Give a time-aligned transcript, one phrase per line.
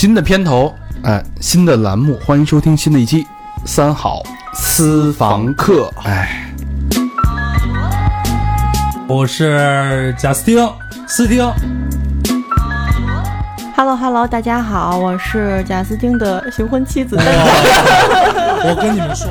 [0.00, 3.22] 新的片头，哎，新的栏目，欢迎收听新的一期
[3.66, 4.22] 《三好
[4.54, 5.92] 私房客》。
[6.08, 6.50] 哎，
[9.06, 10.66] 我是贾斯汀，
[11.06, 11.46] 斯汀。
[13.76, 17.18] Hello Hello，大家好，我是贾斯汀的新婚妻子。
[17.18, 19.28] 我跟你们说，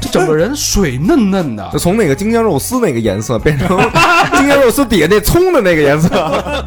[0.00, 3.78] 这整个人水嫩嫩的就，从那个京酱肉丝那个颜色变成
[4.38, 6.64] 京酱肉丝底下那葱的那个颜色。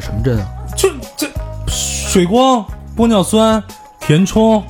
[0.00, 0.46] 什么针啊？
[0.76, 1.26] 这这
[1.66, 2.64] 水光、
[2.96, 3.62] 玻尿酸、
[4.00, 4.62] 填充，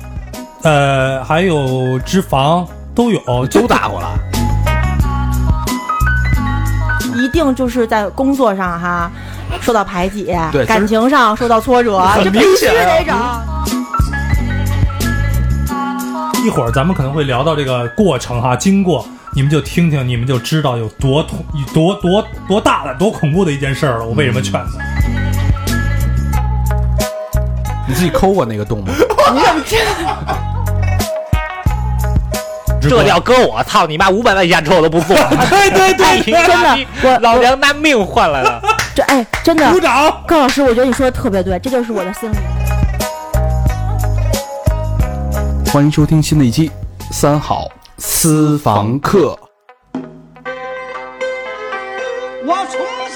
[0.63, 4.09] 呃，还有脂肪都有，都打过了。
[7.15, 9.11] 一定就是在工作上哈
[9.61, 13.15] 受到排挤，对感情上受到挫折，这必须明显啊得整。
[16.45, 19.05] 一会儿咱们可能会聊到这个过程哈，经过
[19.35, 21.43] 你们就听听，你们就知道有多痛、
[21.73, 24.05] 多多多大的、多恐怖的一件事儿了。
[24.05, 24.88] 我为什么劝他？
[27.89, 28.93] 你自己抠过那个洞吗？
[29.33, 29.63] 你怎么
[32.79, 34.11] 知这要搁我，操你妈！
[34.11, 35.15] 五百万演出我都不做。
[35.49, 38.61] 对对对，真的我老娘拿命换来了。
[38.93, 40.23] 这哎，真的鼓，掌！
[40.27, 42.35] 高老师，我觉得你说的特别对，这就是我的心理。
[45.73, 46.69] 欢迎收听新的一期
[47.11, 47.67] 《三好
[47.97, 49.35] 私房课》。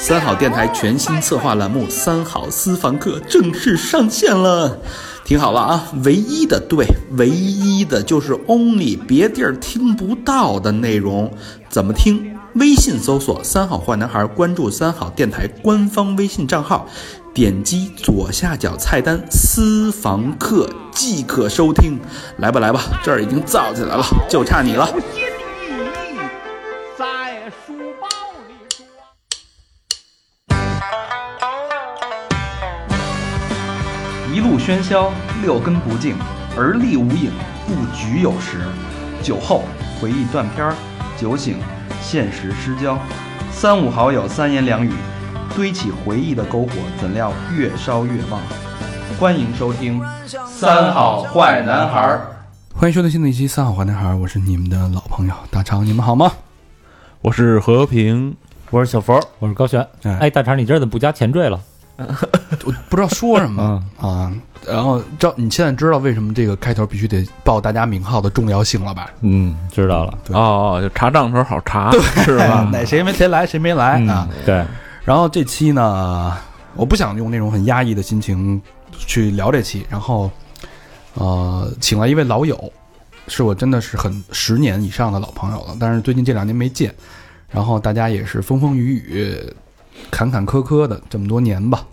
[0.05, 4.77] 三好电台全新策划栏目《三好私房课》正式上线了，
[5.23, 5.87] 听好了啊！
[6.03, 11.31] 唯一的对，唯一的就是 only，别地儿听不到的内容，
[11.69, 12.35] 怎么听？
[12.55, 16.85] 微信搜索“三好坏男孩”，关注三好电台官方微信账号，
[17.33, 21.97] 点击左下角菜单“私房课”即可收听。
[22.39, 24.85] 来吧，来吧，这儿已经造起来了，就差你了。
[34.65, 35.11] 喧嚣，
[35.41, 36.15] 六根不净，
[36.55, 37.29] 而立无影，
[37.67, 38.59] 不局有时。
[39.21, 39.63] 酒后
[39.99, 40.73] 回忆断片儿，
[41.17, 41.57] 酒醒
[42.01, 42.97] 现实失焦。
[43.51, 44.93] 三五好友三言两语，
[45.53, 48.39] 堆起回忆的篝火，怎料越烧越旺。
[49.19, 50.01] 欢迎收听
[50.47, 51.99] 《三好坏男孩》。
[52.73, 56.31] 欢迎收听新的一期《三好坏男孩》，我是你们的老朋友大长，你们好吗？
[57.19, 58.33] 我是和平，
[58.69, 59.85] 我是小佛，我是高璇。
[60.03, 61.59] 哎哎，大肠，你这儿怎么不加前缀了？
[61.97, 64.31] 我不知道说什么啊。
[64.65, 69.09] 然后，知道你现在知道为什么这个开头必须得报大家名号的重要性了吧？
[69.19, 70.17] 嗯，知道了。
[70.23, 70.39] 对哦
[70.77, 71.91] 哦，就查账的时候好查，
[72.23, 72.67] 是吧？
[72.71, 74.27] 哪谁没谁来谁没来啊？
[74.45, 74.65] 对，
[75.03, 76.37] 然后这期呢，
[76.75, 78.61] 我不想用那种很压抑的心情
[78.97, 80.31] 去聊这期，然后
[81.15, 82.71] 呃，请来一位老友，
[83.27, 86.95] 是我真的是很十年以上的老朋友了，但是最近这两年没见，
[87.49, 89.53] 然后大家也是风风雨雨、
[90.11, 91.85] 坎坎坷坷的这么多年吧。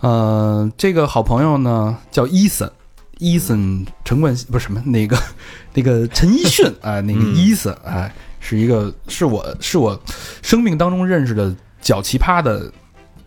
[0.00, 2.70] 呃，这个好朋友呢叫伊森，
[3.18, 5.18] 伊森陈冠希不是什么那个
[5.72, 7.34] 那个陈奕迅啊、 那个嗯。
[7.34, 9.98] 伊森哎、是一个是我是我
[10.42, 12.70] 生命当中认识的较奇葩的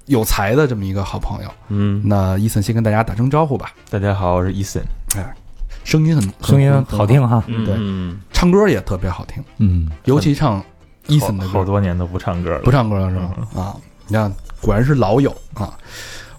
[0.05, 1.49] 有才的这么一个好朋友。
[1.69, 4.81] 嗯，那伊森先跟大家打声招呼吧，大家好，我是伊森，
[5.15, 5.35] 哎
[5.83, 7.43] 声音很很声音好听哈。
[7.47, 7.75] 对。
[7.79, 10.63] 嗯，唱歌也特别好听，嗯，尤其唱
[11.07, 11.51] 伊森的歌。
[11.51, 13.35] 好好多年都不唱歌了，不唱歌了是吧？
[13.55, 13.75] 啊，
[14.09, 15.77] 你看，果然是老友啊。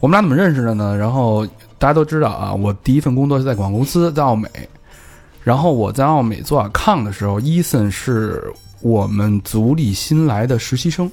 [0.00, 0.96] 我们俩怎么认识的呢？
[0.96, 1.46] 然后
[1.78, 4.48] 大家都知道啊，我第一份工作是在广告公司，在奥美。
[5.42, 11.10] 然后我在奥美做 account 的时候，伊森是我们组里新来的实习生，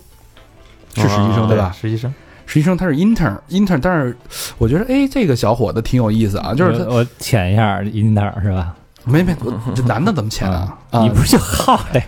[0.95, 1.75] 是实习生、啊对吧？
[1.79, 2.13] 实习生，
[2.45, 4.17] 实习生他是 intern，intern，但是
[4.57, 8.75] 我觉得哎，这个小伙子挺有意思啊，就是他我我潜一下 intern 是吧？
[9.07, 9.35] 没没，
[9.73, 10.77] 这男的怎么潜啊？
[10.91, 12.03] 啊，你不是就好嘞？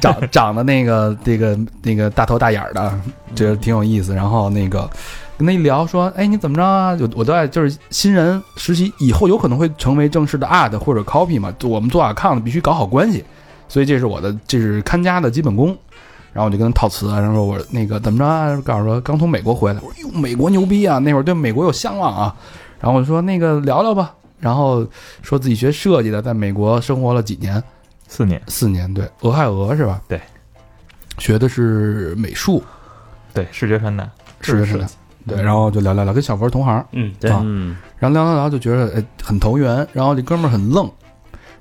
[0.00, 2.92] 长长得那个这个那个大头大眼儿的，
[3.34, 4.14] 觉得挺有意思。
[4.14, 4.88] 然后那个
[5.38, 6.94] 跟他一聊说，哎，你怎么着啊？
[6.94, 13.24] 就我都爱就是新人实习以后有可能会成为正式的 art 或者 copy 嘛，我们做 account 必须搞好关系，
[13.68, 15.76] 所以这是我的这是看家的基本功。
[16.34, 18.58] 然后我就跟他套词啊，然后说我那个怎么着啊？
[18.64, 20.98] 告诉说刚从美国回来，我说哟，美国牛逼啊！
[20.98, 22.34] 那会儿对美国有向往啊。
[22.80, 24.84] 然后我说那个聊聊吧，然后
[25.22, 27.62] 说自己学设计的，在美国生活了几年，
[28.08, 30.02] 四年，四年，对，俄亥俄是吧？
[30.08, 30.20] 对，
[31.18, 32.60] 学的是美术，
[33.32, 34.10] 对，视觉传达，
[34.40, 34.88] 视觉传达，
[35.28, 37.30] 对，然后就聊聊聊，跟小佛同行，嗯，对。
[37.30, 40.90] 啊嗯，然后聊聊聊就觉得哎很投缘，然后这哥们儿很愣，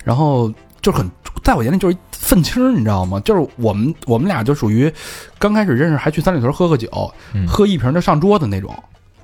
[0.04, 0.51] 然后
[0.81, 1.07] 就很
[1.44, 3.19] 在我眼里就是一愤青儿，你知道吗？
[3.19, 4.92] 就是我们我们俩就属于
[5.38, 6.89] 刚开始认识还去三里屯喝个酒，
[7.34, 7.48] 嗯。
[7.48, 8.75] 喝一瓶就上桌子那种，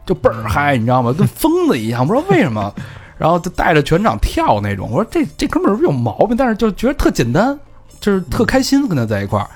[0.06, 1.12] 就倍儿嗨，你知道吗？
[1.12, 2.72] 跟疯子一样，不知道为什么。
[3.18, 6.38] 然后就带着全场跳那种，我说这这哥们儿是不是有毛病？
[6.38, 7.58] 但是就觉得特简单，
[8.00, 9.48] 就是特开心跟他在一块儿。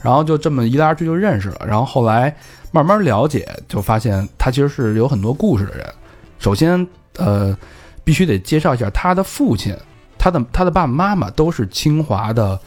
[0.00, 2.34] 然后就这么一来二去就认识了，然后后来
[2.72, 5.86] 慢慢了解，就发现他其实是有很多故事的人。
[6.40, 6.84] 首先，
[7.18, 7.56] 呃，
[8.02, 9.72] 必须得介绍一下他的父亲，
[10.18, 12.58] 他的他的爸爸妈妈都是清华的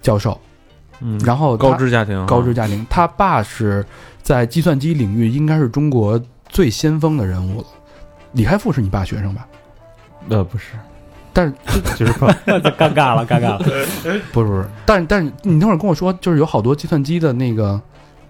[0.00, 0.40] 教授，
[1.00, 3.84] 嗯，然后高知家庭啊，高知家庭，他爸是
[4.22, 7.66] 在计算机领域应该是中国最先锋的人物了。
[8.34, 9.48] 李开复是你爸学生吧？
[10.28, 10.72] 呃，不是，
[11.32, 11.52] 但是
[11.96, 13.58] 就是说 尴尬了，尴尬了。
[13.58, 17.80] 不是不是，但是但是你那会儿跟我说，就是有好多计算机的那个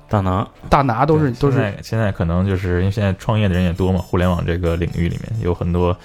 [0.08, 5.96] 大拿，大拿都是都是现在现在可能就是因为现在创业的人也多嘛，互联网这个领域里面有很多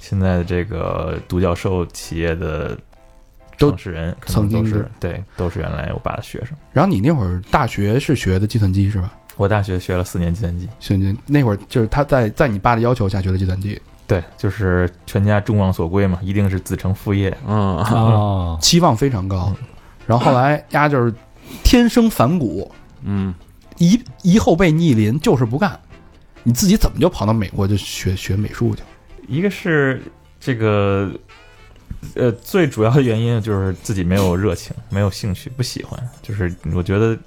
[0.00, 2.76] 现在的这个独角兽企业的
[3.56, 6.56] 创始人，可能都是曾经是对，都是原来我爸的学生。
[6.72, 9.12] 然后你那会儿大学是学的计算机是吧？
[9.36, 17.36] 我大学学了四年计算机，计算机那会儿就是他在在你爸的要求下学的计算机，对，就是全家众望所归嘛，一定是子承父业。
[17.46, 19.54] 嗯，哦，期望非常高。
[20.06, 21.12] 然后后来丫就是
[21.62, 22.70] 天生反骨，
[23.02, 23.34] 嗯，
[23.78, 25.80] 一一后被逆鳞，就是不干。
[26.42, 28.86] 你自己怎么就跑到美国就学学美术去了？
[29.26, 30.02] 一个是
[30.38, 31.10] 这个，
[32.14, 35.98] 呃，最主要的原因就是自己没有热情，没有兴趣，不喜欢。
[36.20, 37.18] 就是我觉得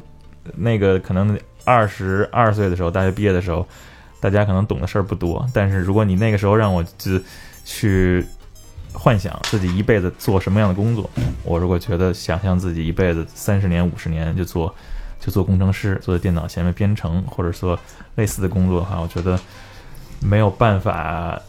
[0.56, 1.36] 那个可能
[1.66, 3.68] 二十二岁的时候，大学毕业的时候，
[4.19, 5.48] 大家可能懂的事儿不多。
[5.54, 7.22] 但是如果你那个时候让我就
[7.64, 8.25] 去
[8.94, 11.10] 幻想自己一辈子做什么样的工作，
[11.44, 14.74] 我如果觉得想象自己一辈子三十年、五十年就做
[15.19, 17.78] 就做工程师，坐在电脑前面编程，或者说
[18.16, 19.40] 类似的工作的话，我觉得
[20.19, 21.40] 没有办法，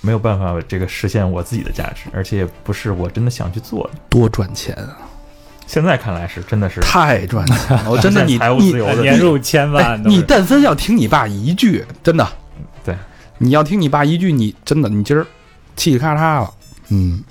[0.00, 3.90] 没有办法这个实现我自己的价值，而且也不是我真的想去做。
[4.08, 4.96] 多赚钱啊！
[5.68, 7.90] 现在看来是真的是太赚钱了！
[7.90, 12.26] 我 真的你财务你自由的年入千哎万，你但凡要听你爸一句，真的，
[12.82, 12.96] 对，
[13.36, 15.26] 你要听你爸一句，你真的你今儿
[15.76, 16.50] 气里咔嚓了，
[16.88, 17.22] 嗯。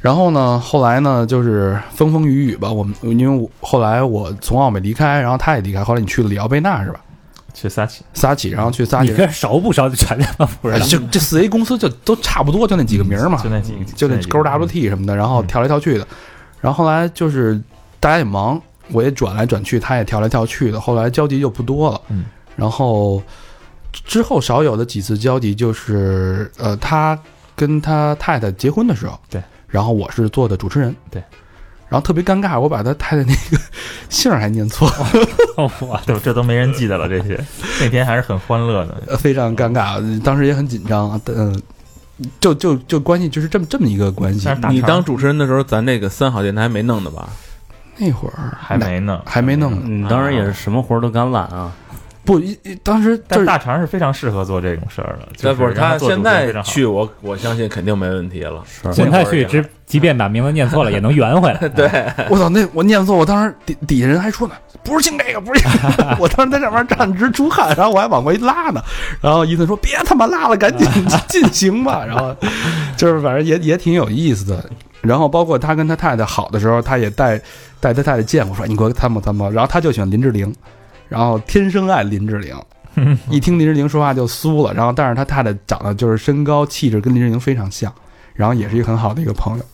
[0.00, 2.70] 然后呢，后来呢，就是风风雨雨吧。
[2.70, 7.00] 我们因为我后来我从奥美离开，然后他也离开，后来你去了里奥贝纳是吧？
[7.54, 9.10] 去撒起，撒起，然后去撒起。
[9.10, 9.88] 你这熟不熟？
[9.90, 10.86] 全他妈不知哎道。
[10.86, 16.06] 这这四 A 公司就都差不多，就那几个名儿嘛，就那几个，就那勾 WT 什么的，然后跳来跳去的。
[16.62, 17.60] 然后后来就是
[18.00, 18.58] 大家也忙，
[18.92, 20.80] 我也转来转去，他也跳来跳去的。
[20.80, 22.00] 后来交集就不多了。
[22.08, 22.24] 嗯，
[22.56, 23.22] 然后
[23.92, 27.18] 之后少有的几次交集就是，呃，他
[27.54, 31.22] 跟他太太结婚的时候，对，然后我是做的主持人，对。
[31.88, 33.62] 然后特别尴尬，我把他太太那个
[34.08, 35.06] 姓儿还念错了，
[35.80, 37.06] 我对，这都没人记得了。
[37.06, 37.38] 这些
[37.82, 39.02] 那天还是很欢乐的。
[39.08, 41.60] 呃非常尴尬，当时也很紧张，嗯、
[42.40, 47.28] 就就就关系就是这么这么一个关系你当主持人的时候，咱这个三好电台没弄的吧？
[47.98, 51.70] 那会儿还没呢，还没弄呢，你当时也是什么活都敢揽啊！
[52.24, 55.26] 不，一一当时就是但大肠是非常适合做这种事儿的。
[55.36, 58.62] 就这不是他现在去，我我相信肯定没问题了。
[58.66, 61.58] 是现在去，只即便把名字念错了，也能圆回来。
[61.74, 61.88] 对，
[62.30, 64.54] 我操，那我念错，我当时底底下人还说呢，
[64.84, 66.16] 不是姓这个，不是姓这个。
[66.20, 68.80] 我当时在上面站直出汗，然后我还往回拉呢。
[69.20, 70.88] 然后伊森说：“别他妈拉了，赶紧
[71.26, 72.34] 进行吧。”然后
[72.96, 74.64] 就是反正也也挺有意思的。
[75.00, 77.36] 然后包括他跟他太太好的时候，他也带
[77.80, 80.54] 带他太太见我，说：“你给我参谋参谋。”然后他就喜欢林志玲，
[81.12, 82.56] 然后天生爱林志玲。
[83.30, 87.92] 一听林志玲说话就酥了，然后但是他太太长得就是身高气质跟林志玲非常像，
[88.34, 89.64] 然后也是一个很好的一个朋友。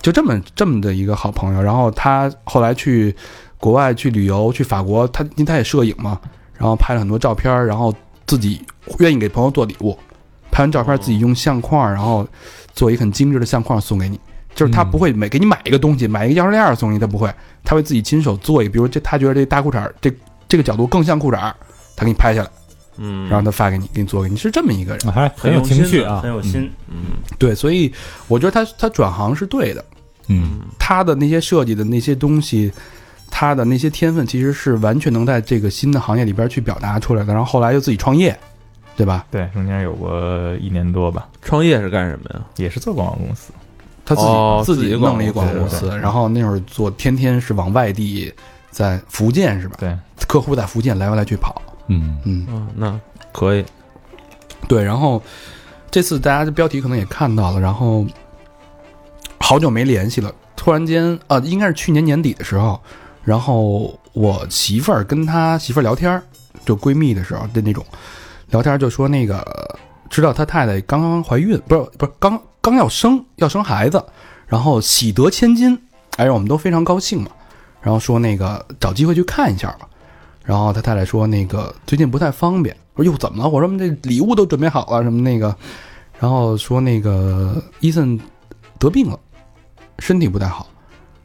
[0.00, 3.14] 就这么这么的一个好朋友，然后他后来去
[3.58, 6.20] 国外去旅游，去法国，他因为他也摄影嘛，
[6.58, 7.94] 然后拍了很多照片，然后
[8.26, 8.60] 自己
[8.98, 9.96] 愿意给朋友做礼物，
[10.50, 12.26] 拍完照片自己用相框，然后
[12.74, 14.18] 做一个很精致的相框送给你。
[14.54, 17.32] 就是他不会每给你买一个东西，买一个钥匙链送你，他不会，
[17.62, 20.12] 他会自己亲手做一个，比如这他觉得这大裤衩儿这
[20.52, 21.56] 这个角度更像裤衩儿，
[21.96, 22.50] 他给你拍下来，
[22.98, 25.10] 嗯，然后他发给你，给你做给你，是这么一个人。
[25.10, 26.30] 还很有情趣啊很。
[26.30, 26.70] 有心。
[26.88, 27.90] 嗯对，所以
[28.28, 29.82] 我觉得他他转行是对的。
[30.26, 32.70] 嗯，他的那些设计的那些东西，
[33.30, 37.32] 他的那些天分，其实是完全能在这个新的行业里边去表达出来的。
[37.32, 38.38] 然后后来又自己创业，
[38.94, 39.24] 对吧？
[39.30, 42.44] 对，中间有过一年多吧，创业是干什么呀？
[42.58, 43.54] 也是做广告公司。
[44.04, 48.30] 他自己、哦自自己弄了一个广告公司，然后那会儿做天天是往外地，
[48.72, 49.76] 在福建是吧？
[49.78, 53.00] 对，客户在福建来回来去跑，嗯，嗯，嗯，那
[53.30, 53.64] 可以。
[54.66, 54.82] 对。
[54.82, 55.22] 然后
[55.90, 58.04] 这次大家的标题可能也看到了，然后
[59.38, 62.80] 好久没联系了，突然间呃，应该是去年年底的时候，
[63.22, 66.22] 然后我媳妇儿跟她媳妇儿聊天儿，
[66.64, 67.84] 就闺蜜的时候的那种
[68.50, 74.02] 聊天，就说那个知道他太太刚刚怀孕，不是不是刚刚要生要生孩子，
[74.46, 75.78] 然后喜得千金，
[76.16, 77.30] 哎，我们都非常高兴嘛。
[77.82, 79.88] 然后说那个找机会去看一下吧。
[80.44, 82.74] 然后他太太说那个最近不太方便。
[82.94, 83.48] 我说哟怎么了？
[83.48, 85.54] 我说我们这礼物都准备好了什么那个，
[86.18, 88.20] 然后说那个伊森
[88.78, 89.18] 得病了，
[89.98, 90.66] 身体不太好，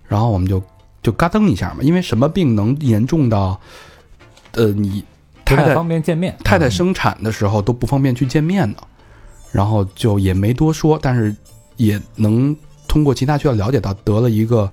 [0.07, 0.61] 然后我们就
[1.01, 3.59] 就嘎噔一下嘛，因为什么病能严重到，
[4.53, 5.03] 呃，你
[5.43, 6.37] 太太方便见面。
[6.43, 8.77] 太太生产的时候都不方便去见面呢，
[9.51, 11.35] 然后就也没多说，但是
[11.75, 12.55] 也能
[12.87, 14.71] 通过其他渠道了解到得了一个，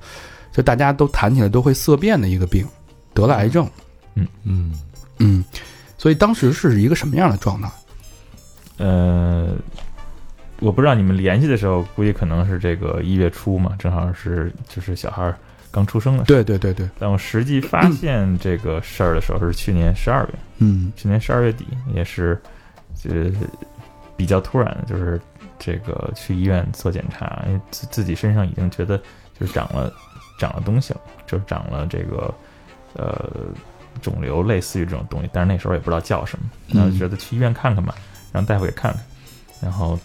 [0.54, 2.64] 就大家都谈起来都会色变的一个病，
[3.12, 3.68] 得了癌症。
[4.14, 4.72] 嗯，嗯
[5.18, 5.44] 嗯，
[5.98, 7.68] 所以当时是一个什么样的状态？
[8.76, 9.52] 呃，
[10.60, 15.36] 我不知道你们联系的时候，估计可能是这个一月初嘛，正好是就是小孩儿
[15.72, 16.22] 刚出生的。
[16.22, 22.40] 对对对对，但我实际发现这个事儿的时候是去年十二月，嗯去年十二月底，也是
[22.94, 23.32] 就是
[24.16, 25.20] 比较突然的，就是
[25.58, 28.96] 这个去医院做检查，因为自自己身上已经觉得
[29.38, 29.92] 就是长了
[30.38, 32.34] 长了东西了，就是长了这个
[32.94, 33.30] 呃
[34.02, 37.94] 肿瘤，类似于这种东西，但是那时候也不知道叫什么，然后就觉得去医院看看吧，
[38.32, 39.02] 让大夫给看看，
[39.62, 39.98] 然后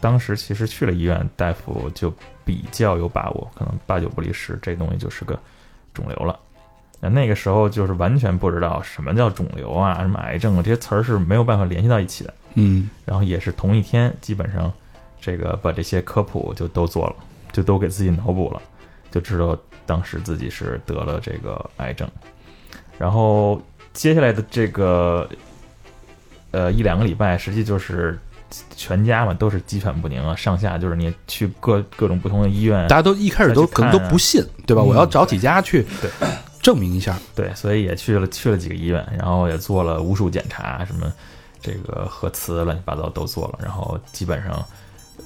[0.00, 2.12] 当时其实去了医院，大夫就
[2.44, 5.38] 比较有把握，可能八九不离十，这东西就是个
[5.94, 6.38] 肿瘤了。
[6.98, 12.32] 那那个时候就是完全不知道什么叫肿瘤啊，什么癌症啊，这些词儿是没有办法联系到一起的。
[12.54, 14.72] 嗯然后也是同一天，基本上
[15.20, 17.16] 这个把这些科普就都做了，
[17.52, 18.62] 就都给自己脑补了，
[19.10, 22.08] 就知道当时自己是得了这个癌症。
[22.98, 23.60] 然后
[23.92, 25.28] 接下来的这个
[26.50, 28.18] 呃一两个礼拜，实际就是
[28.74, 34.82] 全家嘛都是鸡犬不宁啊，上下就是你去各各种不同的医院大，家都一开始都可能都不信，对吧？
[34.82, 36.10] 嗯我要找几家去对
[36.62, 37.18] 证明一下。
[37.34, 41.12] 对，所以也去了去了几个医院，然后也做了无数检查，什么
[41.60, 44.64] 这个核磁乱七八糟都做了，然后基本上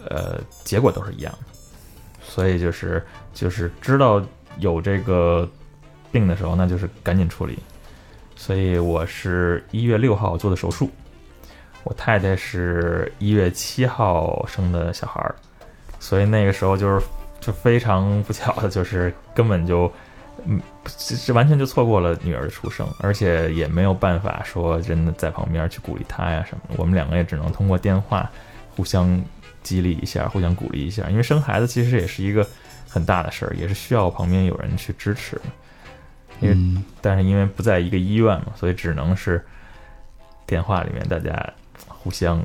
[0.08, 1.58] 呃结果都是一样的，
[2.26, 4.20] 所以就是就是知道
[4.58, 5.48] 有这个
[6.12, 7.58] 病的时候，那就是赶紧处理。
[8.36, 10.90] 所以我是一月六号做的手术，
[11.84, 15.34] 我太太是一月七号生的小孩儿，
[15.98, 17.06] 所以那个时候就是
[17.38, 19.92] 就非常不巧的，就是根本就
[20.46, 20.58] 嗯，
[20.96, 26.74] 这这完全就错过了女儿的出生，而且也没有办法说真的在旁边去鼓励她呀什么的。
[26.78, 28.30] 我们两个也只能通过电话
[28.74, 29.22] 互相
[29.62, 31.10] 激励一下，互相鼓励一下。
[31.10, 32.46] 因为生孩子其实也是一个
[32.90, 35.40] 很大的事儿，也是需要旁边有人去支持。
[36.40, 39.42] 因为嗯但是因为不在一个医院嘛，所以只能是
[40.46, 41.52] 电话里面大家
[41.86, 42.42] 互相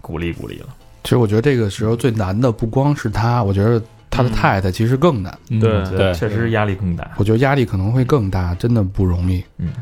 [0.00, 0.68] 鼓励鼓励了。
[1.02, 5.36] 其实我觉得这个时候最难的不光是他，我觉得他的嗯太太其实更难。
[5.48, 7.10] 嗯对对，确实压力更大。
[7.16, 9.44] 我觉得压力可能会更大，真的不容易。
[9.58, 9.72] 嗯，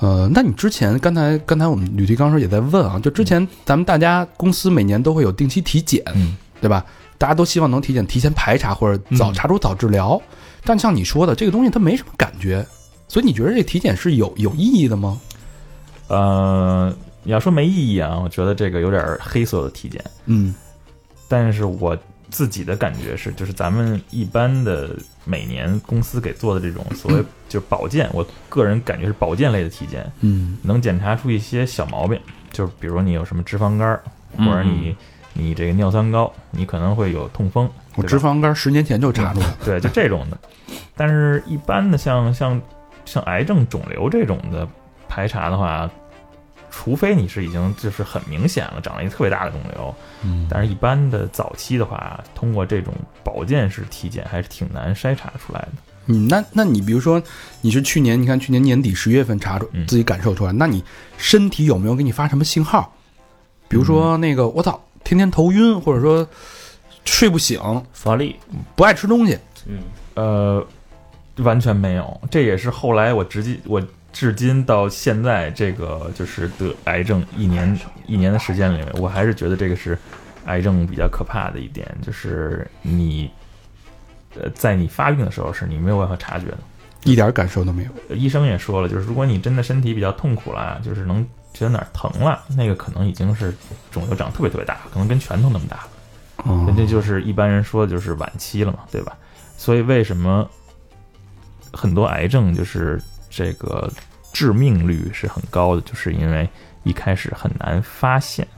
[0.00, 6.84] 呃，那你之前刚才刚才我们吕迪刚说也在问啊，就之前咱们大家公司每年都会有定期体检，嗯对吧？
[7.22, 10.20] 大家都希望能体检提前排查或者早嗯查出早治疗，
[10.64, 12.66] 但像你说的这个东西它没什么感觉，
[13.06, 15.20] 所以你觉得这体检是有有意义的吗？
[16.08, 20.02] 呃，你要说没意义啊，我觉得这个有点黑色的体检。
[20.26, 20.52] 嗯
[21.28, 21.96] 但是我
[22.28, 24.90] 自己的感觉是，就是咱们一般的
[25.24, 32.18] 每年公司给做的这种所谓就是保健，我个人感觉是保健类的体检，嗯能检查出一些小毛病，
[32.50, 34.02] 就是比如你有什么脂肪肝儿，
[34.38, 34.96] 或者你
[35.32, 39.56] 你这个尿酸高，你可能会有痛风，我脂肪肝十年前就查出来了。
[39.64, 40.38] 对，就这种的。
[40.96, 42.60] 但是，一般的像像
[43.04, 44.68] 像癌症、肿瘤这种的
[45.08, 45.90] 排查的话，
[46.70, 52.92] 除非你是已经就是很明显了，长了一个特别大的肿瘤，嗯但是一般的早期的话，通过这种
[53.24, 55.68] 保健式体检还是挺难筛查出来的。
[56.06, 57.22] 嗯，那那你比如说
[57.60, 60.82] 你是去年，你看去年年底十月份查出嗯自己感受出来，那你
[61.16, 62.92] 身体有没有给你发什么信号？
[63.68, 66.26] 比如说那个我操，天天头晕，或者说
[67.04, 67.60] 睡不醒，
[67.92, 68.36] 乏力，
[68.74, 69.38] 不爱吃东西。
[69.66, 69.78] 嗯，
[70.14, 70.66] 呃，
[71.38, 73.82] 完全没有，这也是后来我直接我
[74.12, 79.96] 至今到现在这个就是得癌症一年一年的时间里面，我还是觉得这个是
[80.46, 83.30] 癌症比较可怕的一点，就是你
[84.34, 86.58] 呃在你发病的时候是你没有办法察觉的。
[87.04, 87.90] 一点感受都没有。
[88.10, 93.54] 呃医生也说了，就是如果你真的身体比较痛苦了，就是能觉得哪儿疼了，那个可能已经是
[93.90, 95.88] 肿瘤长得特别特别大，可能跟拳头那么大了。
[96.44, 99.16] 哦人家就是一般人说的就是晚期了嘛，对吧？
[99.56, 100.48] 所以为什么
[101.72, 103.88] 很多癌症就是这个
[104.32, 106.48] 致命率是很高的，就是因为
[106.82, 108.48] 一开始很难发现，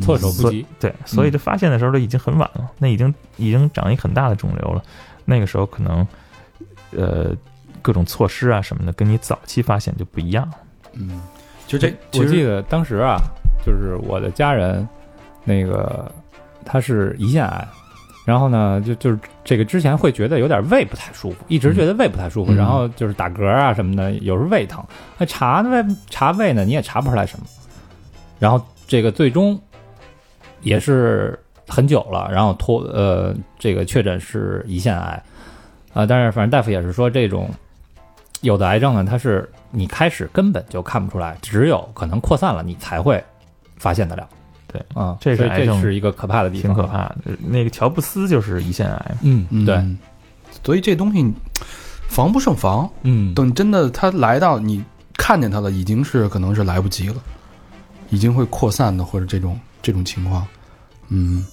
[0.00, 0.64] 措手不及。
[0.80, 4.82] 对，所以这发现的时候都已经很晚了，那已经已经长一很大的肿瘤了，
[5.26, 6.06] 那个时候可能
[6.92, 7.36] 呃
[7.82, 10.54] 各种措施啊什么的，跟你早期发现就不一样了。
[10.94, 11.20] 嗯，
[11.68, 13.18] 就这，我记得当时啊，
[13.64, 14.88] 就是我的家人，
[15.44, 16.10] 那个
[16.64, 17.68] 他是胰腺癌，
[18.24, 24.82] 然后呢，就就是这个之前会觉得有点胃不太舒服，一直觉得胃不太舒服，嗯然后就是打嗝啊什么的，有时候胃疼，
[25.18, 27.46] 那查胃查胃呢，你也查不出来什么，
[28.38, 29.60] 然后这个最终
[30.62, 35.22] 也是很久了，然后脱呃这个确诊是胰腺癌。
[35.94, 37.50] 啊、但是反正大夫也是说，这种
[38.42, 43.22] 有的癌症呢，它是你开始根本就看不出来，只有可能扩散了，你才会
[43.76, 44.28] 发现得了。
[44.66, 46.86] 对啊、这是这是一个可怕的地方，挺可。
[46.86, 47.16] 怕的。
[47.46, 49.82] 那个乔布斯就是胰腺癌，嗯，嗯对，，
[50.62, 51.32] 所以这东西
[52.08, 52.90] 防不胜防。
[53.02, 54.84] 嗯，等真的他来到你
[55.16, 57.16] 看见他了，已经是可能是来不及了，
[58.10, 60.46] 已经会扩散的或者这种这种情况。
[61.08, 61.46] 嗯，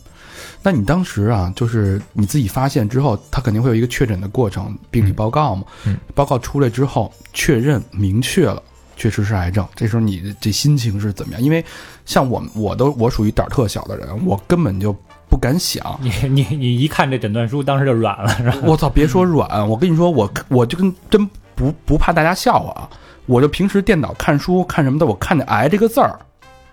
[0.66, 5.64] 那你当时啊，就是你自己发现之后，他肯定会有一个确诊的过程，病理报告嘛。
[5.86, 8.62] 嗯报告出来之后，确认明确了。
[8.98, 11.42] 确实是癌症，这时候你的这心情是怎么样？
[11.42, 11.64] 因为
[12.06, 14.96] 像我，我都我属于胆儿特小的人，我根本就
[15.30, 18.58] 不敢想，你你你一看这诊断书，当时就软了，是吧？
[18.64, 18.90] 我操！
[18.90, 22.90] 别说软，我跟你说，我我就跟真不不怕大家笑话啊！
[23.26, 26.18] 我就平时电脑看书看什么的，我看见“癌”这个字儿，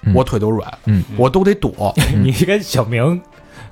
[0.02, 1.92] 嗯我腿都软，嗯，我都得躲。
[2.22, 3.20] 你跟小明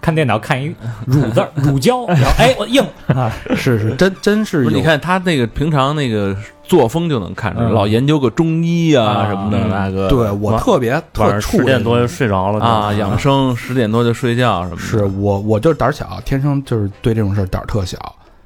[0.00, 0.75] 看电脑看一
[1.07, 2.83] 乳字儿 乳胶，然后哎我硬。
[3.09, 4.64] 啊，是是， 真真是有。
[4.64, 7.73] 不是，你看他那个平常那个作风就能看出来，嗯。
[7.73, 9.69] 老研究个中医啊啊什么的，嗯。
[9.69, 14.83] 那个对我特别晚特上怵十点多就睡着了啊，养生十点多就睡觉什么的。
[14.83, 17.99] 是我我就是胆儿小，天生就是对这种事儿胆儿特小，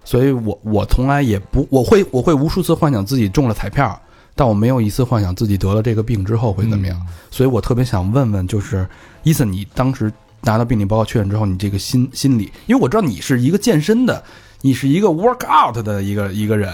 [0.04, 3.99] 所以我我从来也不我会我会无数次幻想自己中了彩票，
[4.34, 7.00] 但我没有一次幻想自己得了这个病之后会怎么样。
[7.30, 8.87] 所以我特别想问问，就是
[9.23, 10.11] 伊森，你当时
[10.44, 14.22] 拿到病理报告确认之后，你这个心心理，因为我知道你是一个健身的，
[14.60, 16.72] 你是一个 work out 的一个一个人，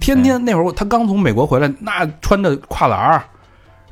[0.00, 3.24] 天天那会儿他刚从美国回来，那穿着跨栏儿，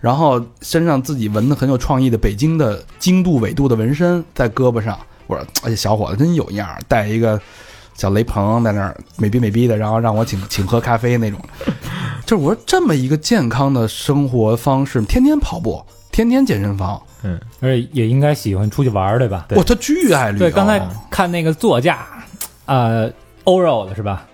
[0.00, 4.98] 然后身上自己纹的很有创意的北京的经度纬度的纹身在胳膊上，
[5.28, 7.40] 我说哎，小伙子真有样儿，带一个
[7.94, 11.40] 小雷朋在那儿美逼美逼的，然后让我请请喝咖啡那种，
[12.26, 17.00] 就是我说这么一个健康的生活方式，天天跑步，天天健身房，
[17.60, 19.46] 而且也应该喜欢出去玩儿，对吧？
[19.48, 20.38] 对哇，他巨爱旅游。
[20.40, 22.06] 对，刚才看那个座驾，
[22.66, 23.10] 呃，
[23.44, 24.26] 欧肉的是吧？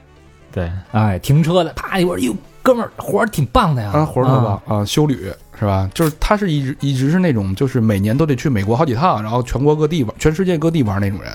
[0.50, 5.88] 对，哎，停车的，啪一会儿，哟，哥们儿活儿挺棒的呀，啊，活儿特棒啊，修旅是吧？
[5.92, 11.30] 就是他是一直一直是那种，就是每年都得去美国好几趟，然后全国各地玩，全世界各地玩那种人，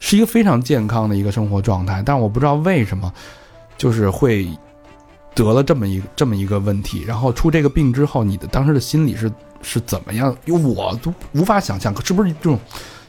[0.00, 2.02] 是一个非常健康的一个生活状态。
[2.04, 3.12] 但我不知道为什么，
[3.78, 4.48] 就是会
[5.34, 9.30] 得了这么一个这么一个问题，然后出这个病之后，你的当时的心理是
[9.64, 10.36] 是怎么样？
[10.44, 12.58] 因为我都无法想象，是不是这种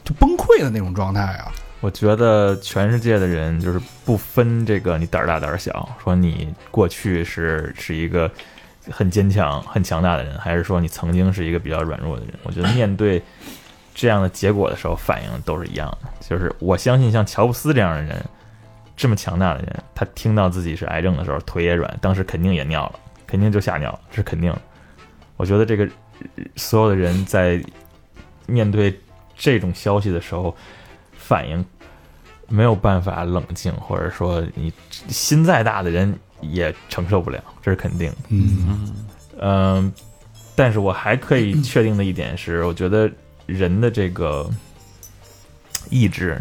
[0.02, 1.52] 就崩溃的那种状态啊？
[1.80, 8.28] 我觉得全世界的人就是不分这个你胆儿大胆儿小，说你过去是是一个
[8.90, 12.34] 很坚强、很强大的人，还是说你曾经是一个比较软弱的人。
[12.42, 13.22] 我觉得面对
[13.94, 16.08] 这样的结果的时候，反应都是一样的。
[16.26, 18.24] 就是我相信像乔布斯这样的人，
[18.96, 24.58] 这么强大的人，他听到自己是癌症的时候，腿也软，当时肯定也尿了，肯定就吓尿了，这是肯定的。
[25.36, 25.86] 我觉得这个
[26.56, 27.62] 所有的人在
[28.46, 28.98] 面对
[29.36, 30.56] 这种消息的时候，
[31.16, 31.64] 反应
[32.48, 34.72] 没有办法冷静，或者说你
[35.08, 38.16] 心再大的人也承受不了，这是肯定的。
[38.28, 39.06] 嗯
[39.38, 39.92] 嗯，
[40.54, 43.10] 但是我还可以确定的一点是，我觉得
[43.46, 44.48] 人的这个
[45.90, 46.40] 意志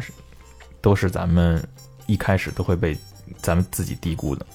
[0.80, 1.62] 都是咱们
[2.06, 2.96] 一开始都会被
[3.42, 4.46] 咱们自己低估的。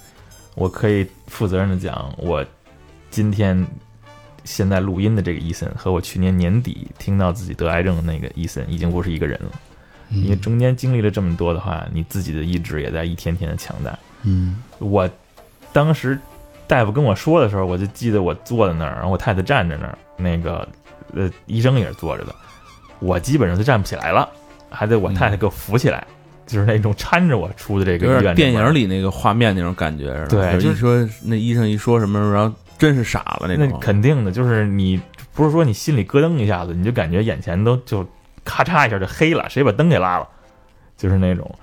[0.55, 2.45] 我可以负责任的讲，我
[3.11, 3.67] 今天
[4.45, 9.51] 现在录音的这个伊森和我去年年底听到自己得癌症的那个伊森已经不是一个人了。
[10.13, 13.97] 嗯因为中间经历了这么多的话，你自己的意志也在一天天的强大。
[14.25, 15.09] 嗯我
[15.73, 16.19] 当时
[16.67, 20.69] 大夫跟我说的时候，我就记得我坐在那儿，然后我太太站在那儿，那个
[21.15, 22.35] 呃医生也是坐着的，
[22.99, 24.29] 我基本上就站不起来了，
[24.69, 26.05] 还得我太太给我扶起来，
[26.45, 30.27] 就是那种搀着我出的这个有点医院电影里那个画面那种感觉似的。
[30.27, 33.79] 对就是一说那医生一说什么，然后真是傻了那那。
[33.79, 35.01] 肯定的，就是你
[35.35, 38.05] 不是说你心里咯噔一下子，你就感觉眼前都就
[38.43, 40.27] 咔嚓一下就黑了，谁把灯给拉了，
[40.97, 41.55] 就是那种，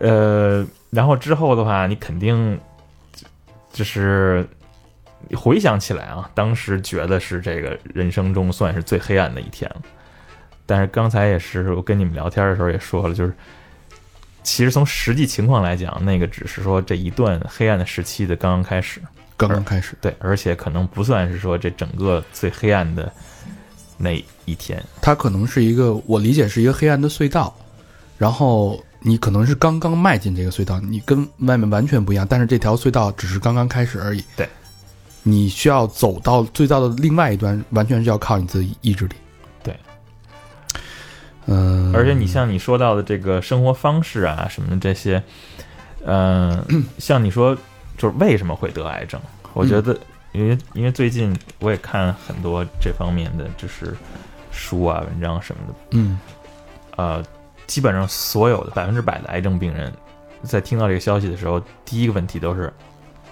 [0.00, 2.58] 呃，然后之后的话，你肯定
[3.70, 4.48] 就是
[5.34, 9.82] 回想起来啊，当时觉得是这个人生中算是最黑暗的一天了。
[10.64, 13.32] 但是刚才也是我跟你们聊天的时候也说了，就是
[14.42, 19.00] 其实从实际情况来讲，那个只是说这一段黑暗的时期的刚刚开始。
[19.36, 23.12] 刚刚开始，对，而且可能不算是说这整个最黑暗的
[23.98, 24.12] 那
[24.44, 24.82] 一天。
[25.02, 27.54] 它可能是一个，我理解是一个黑暗的隧道，
[28.16, 34.24] 然后你可能是刚刚迈进这个隧道，你跟外面完全不一样，但是这条隧道只是刚刚开始而已。
[34.36, 34.48] 对，
[35.22, 39.14] 你需要走到隧道的另外一端，完全是要靠你自己意志力。
[39.62, 39.76] 对，
[41.46, 45.22] 嗯、而且你像你说到的这个生活方式啊什么的这些，
[46.04, 46.64] 嗯、
[46.98, 47.56] 像你说
[47.96, 49.20] 就是为什么会得癌症？
[49.54, 49.98] 我觉得，
[50.32, 53.94] 因为因为最近我也看很多这方面的就是
[54.50, 56.18] 书啊、文章什么的，嗯。
[56.96, 57.22] 呃，
[57.66, 59.92] 基本上所有的百分之百的癌症病人，
[60.42, 62.72] 在听到这个消息的时候，第一个问题都是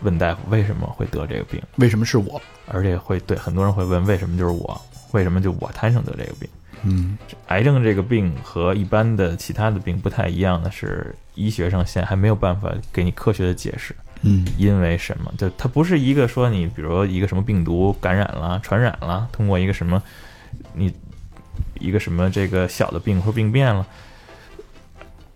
[0.03, 2.39] 问大夫为什么会得这个病，为什么是我？
[2.69, 4.79] 而且会对很多人会问为什么就是我，
[5.13, 6.49] 为什么就我摊上得这个病？
[6.83, 7.17] 嗯。
[7.47, 15.33] 癌症这个病和一般的其他的病不太一样的是，医学上现在还没有办法给你科学的解释，嗯因为什么？
[15.37, 20.03] 就它不是一个说你，比如说一个什么病毒感染了、传染了，通过一个什么
[20.73, 20.93] 你
[21.79, 23.87] 一个什么这个小的病或病变了，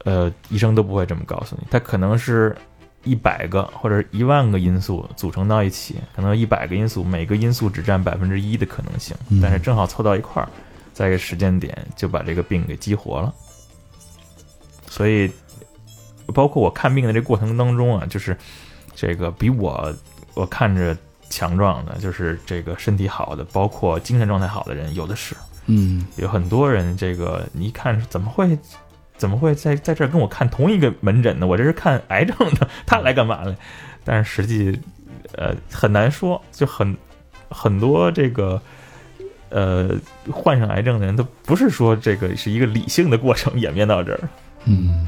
[0.05, 2.57] 呃，医生都不会这么告诉你，它可能是
[3.05, 10.48] 一百个或者一万个因素组成到一起，可能一百个因素，每个因素只占百分之一的可能性，嗯但是正好凑到一块儿，
[10.92, 13.35] 在一个时间点就把这个病给激活了。
[14.88, 15.31] 所以，
[16.35, 18.37] 包括我看病的这过程当中啊，就是
[19.00, 19.94] 这个比我
[20.34, 20.96] 我看着
[21.30, 25.37] 强壮的，就是这个身体好的，包括精神状态好的人有的是。
[25.66, 28.58] 嗯有很多人，这个你一看怎么会
[29.16, 31.46] 怎么会在在这儿跟我看同一个门诊呢？
[31.46, 33.56] 我这是看癌症的，他来干嘛来？
[34.02, 34.76] 但是实际
[35.37, 36.96] 呃很难说，就很
[37.50, 38.61] 很多这个
[39.50, 39.90] 呃
[40.32, 44.20] 患上癌症的人都不是说这个是一个理性的过程演变到这儿。
[44.64, 45.06] 嗯，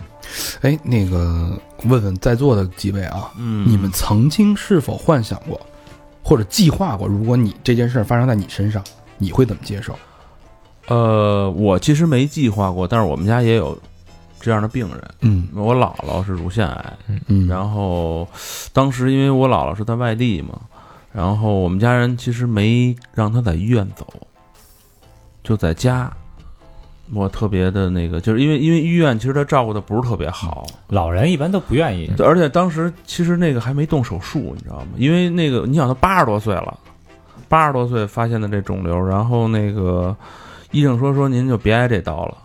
[0.63, 5.61] 哎，那个问问在座的几位啊，嗯，你们曾经是否幻想过，
[6.23, 8.83] 或者计划过，如果你这件事儿发生在你身上，
[9.19, 9.99] 你会怎么接受？
[10.89, 13.79] 呃，我其实没计划过，但是我们家也有
[14.41, 15.11] 这样的病人。
[15.21, 18.27] 嗯我姥姥是乳腺癌，嗯，然后
[18.73, 20.61] 当时因为我姥姥是在外地嘛，
[21.13, 24.07] 然后我们家人其实没让她在医院走，
[25.43, 26.13] 就在家。
[27.13, 32.11] 我特别的那个，就是因为因为医院其实他照顾的不是特别好，老人一般都不愿意。
[32.17, 34.87] 对而且当时其实那个还没动手术，你知道吗？
[34.97, 36.79] 因为那个你想他八十多岁了，
[37.49, 40.15] 八十多岁发现的这肿瘤，然后那个
[40.71, 42.37] 医生说说您就别挨这刀了。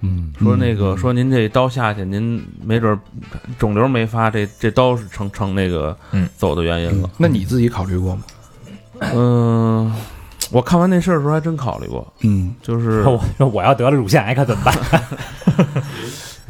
[0.00, 2.98] 嗯，说那个嗯说您这刀下去，您没准儿
[3.58, 7.10] 肿瘤没发，这这刀是成成那个嗯走的原因了嗯。
[7.16, 8.22] 那你自己考虑过吗？
[9.14, 9.92] 嗯，
[10.52, 14.74] 我看完那事儿的时候还真考虑过，嗯就是 我说我要得了乳腺癌可怎么办？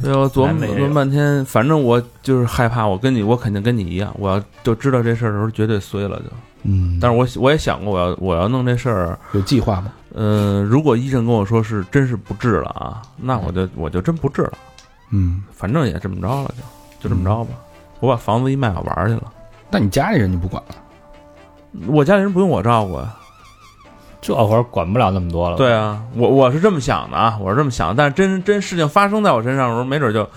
[0.01, 6.25] 对我琢磨琢磨半天，反正我就是害怕，我跟你我肯定跟你一样，我要就知道这事儿的时候绝对衰了就。
[6.63, 9.91] 嗯，但是我我也想过，我要我要弄这事儿，有计划吗？
[10.13, 14.53] 呃，如果医生跟我说是真是不治了啊，那我就我就真不治了，
[15.11, 16.53] 嗯，反正也这么着了
[16.99, 17.51] 就就这么着吧，
[17.99, 19.31] 我把房子一卖我玩儿去了。
[19.71, 20.75] 那你家里人就不管了？
[21.87, 23.17] 我家里人不用我照顾啊。
[24.33, 25.57] 这会儿管不了那么多了。
[25.57, 30.27] 对，啊，我我是这么想的啊，我是这么想的，但是真真事情发生在我身上的时候，没准就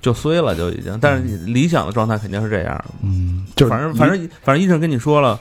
[0.00, 0.98] 就衰了，就已经。
[1.00, 5.38] 但是理想的状态肯定是这样，嗯，就是反正反正反正医生跟你说了，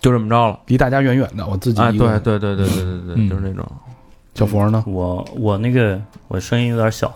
[0.00, 0.58] 就这么着了。
[0.66, 3.70] 离大家远远的，我自己对对对对对对对，嗯就是那种。
[4.34, 4.82] 小佛呢？
[4.86, 7.14] 我我那个我声音有点小，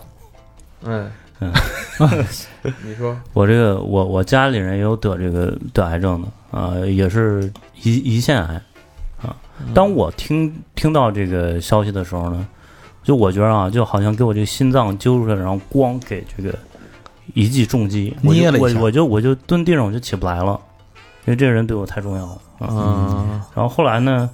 [0.85, 1.03] 哎，
[1.39, 1.51] 嗯，
[2.85, 8.61] 你说，我这个我我家里人也有得这个得癌症的啊、也是胰胰腺癌啊。
[9.73, 12.47] 当我听听到这个消息的时候呢，
[13.03, 16.57] 就我觉得啊，就好像给我这个心脏揪出来，然后咣给这个
[17.33, 20.59] 一记重击，捏了一下我我就我就蹲地上我就起不来了，
[21.25, 22.67] 因为这个人对我太重要了啊。
[22.69, 24.29] 嗯然后后来呢，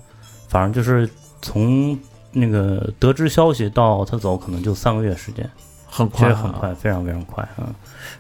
[0.48, 1.10] 反正就是
[1.42, 1.98] 从
[2.32, 5.50] 那个得知消息到他走，可能就三个月时间。
[5.86, 7.70] 很快很快，非常非常快啊。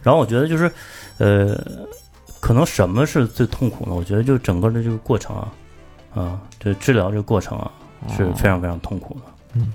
[0.03, 0.71] 然后我觉得就是，
[1.17, 1.59] 呃，
[2.39, 3.95] 可能什么是最痛苦呢？
[3.95, 5.51] 我觉得就整个的这个过程啊，
[6.15, 7.71] 啊，这治疗这个过程啊，
[8.15, 9.21] 是非常非常痛苦的。
[9.55, 9.73] 嗯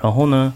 [0.00, 0.52] 然后呢，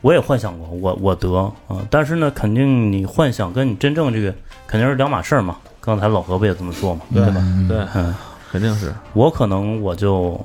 [0.00, 1.34] 我也幻想过我我得
[1.66, 4.32] 啊，但是呢，肯定你幻想跟你真正这个
[4.66, 5.56] 肯定是两码事儿嘛。
[5.80, 7.34] 刚才老何不也这么说嘛，对吧？
[7.68, 8.14] 对，嗯，
[8.52, 8.94] 肯定是。
[9.14, 10.40] 我可能我就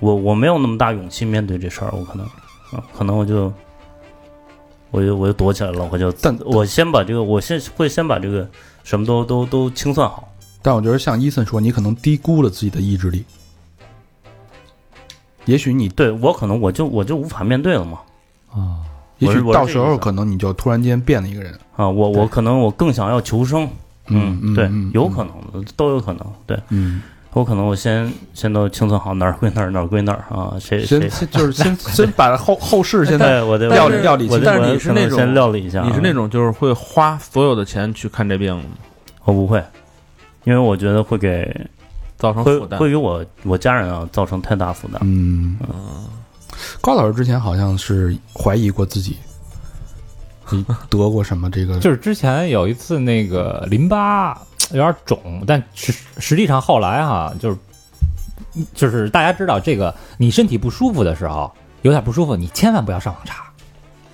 [0.00, 2.24] 我我没有那么大勇气面对这事儿，我可能
[2.72, 3.52] 啊，可能我就
[4.90, 8.48] 我就我就躲起来了，我就但我先把这个，我先会先把这个
[8.82, 10.26] 什么都都都清算好。
[10.62, 13.22] 但我觉得像伊森说，你可能低估了自己的意志力。
[15.48, 17.98] 也许你，对我可能我就我就无法面对了嘛。
[18.52, 18.84] 啊，
[19.18, 21.52] 也许我到时候可能你就突然间变了一个人。
[21.74, 23.68] 啊，我我可能我更想要求生，
[24.08, 26.58] 嗯嗯对，有可能的都有可能，对。
[26.68, 27.00] 嗯，
[27.32, 38.64] 我可能我先先都清算好哪儿归哪儿哪儿归哪儿啊，谁谁就是先 先把后后事现在我得料理料理但是你是那种先料理一下啊，你是那种就是会花所有的钱去看这病吗，
[39.24, 39.62] 我不会，
[40.44, 41.54] 因为我觉得会给
[42.18, 42.78] 造成负担。
[42.78, 45.00] 会会给我我家人啊造成太大负担。
[45.02, 45.56] 嗯，
[46.80, 49.16] 高老师之前好像是怀疑过自己
[50.50, 54.34] 你 得过什么这个，就是之前有一次那个淋巴
[54.70, 57.56] 有点肿，但实实际上后来哈、就是
[58.74, 61.52] 就是大家知道这个，你身体不舒服的时候，
[61.82, 63.44] 有点不舒服，你千万不要上网查，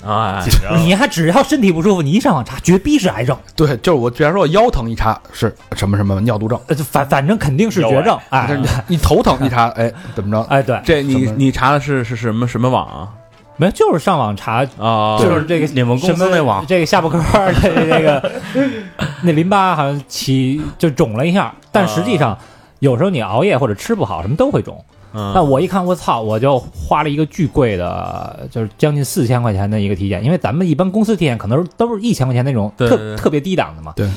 [0.05, 0.45] 啊，
[0.77, 10.43] 你还只要身体不舒服，你一上网查，绝逼是癌症，对，就是我，比方说我腰疼一查是什么什么尿毒症，反反正肯定是绝症，哎你头疼一查，哎，怎么着？
[10.51, 13.09] 哎，对，这你你查的是是什么什么网啊？
[13.57, 18.33] 没有，就是上网查，啊，就是这个你们公司那网这个下巴颏儿，这这个
[19.23, 22.37] 那淋巴好像起就肿了一下，但实际上
[22.81, 24.85] 有时候你熬夜或者吃不好，什么都会肿。
[25.15, 33.93] 嗯那我一看，我操，我就花了一个巨贵的，就是将近四千块钱的一个体检，因为咱们一般公司体检可能都是一千块钱那种特特别低档的嘛。
[33.97, 34.09] 对。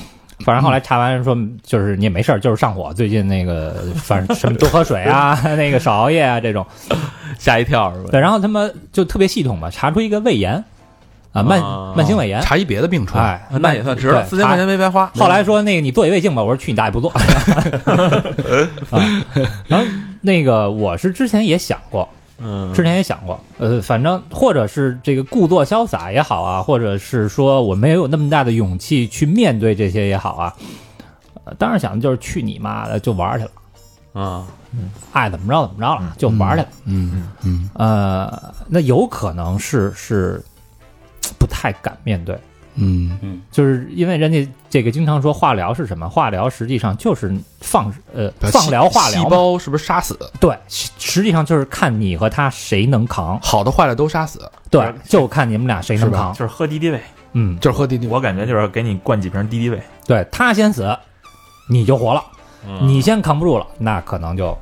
[0.45, 6.63] 反正后来查完说，就是你也没事儿，就是上火，最近那个反正什么多喝水啊， 那个少熬夜啊这种。
[7.39, 8.10] 吓一跳是吧？
[8.12, 10.63] 对，然后他们就特别系统吧，查出一个胃炎
[11.38, 12.41] 啊，慢哦慢性胃炎。
[12.41, 15.12] 查一别的病出来，哎，那也算值了，四千块钱没白花。
[15.15, 17.12] 后来说那个你做一胃镜吧，我说去你大爷不做。
[18.89, 19.00] 啊，
[19.67, 19.86] 然后
[20.21, 22.08] 那个我是之前也想过，
[22.39, 30.54] 嗯，之前也想过，呃，反正或者是这个故作潇洒也好啊，或者是说我没有那么大的勇气去面对这些也好啊，
[31.43, 34.45] 呃，当时想的就是去你妈的，就玩去了，啊，
[35.13, 36.69] 爱怎么着怎么着了，就玩去了。
[36.86, 40.57] 嗯嗯呃，那有可能是是不
[41.47, 42.38] 太敢面对。
[42.75, 43.17] 嗯。
[43.23, 46.07] 嗯，就是因为人家这个经常说化疗是什么？
[46.07, 50.17] 化疗实际上就是放呃放疗化疗细，胞是不是杀死？
[50.39, 56.31] 对，实实际上就是看你和他谁能扛，好的坏的都杀死，对，就看你们俩谁能扛。
[56.33, 57.01] 就是喝敌敌畏，
[57.33, 58.05] 嗯，就是喝滴滴。
[58.05, 60.95] 我感觉就是给你灌几瓶敌敌畏，对他先死，
[61.67, 62.21] 你就活了；
[62.67, 62.88] 嗯。
[62.88, 64.55] 你先扛不住了，那可能就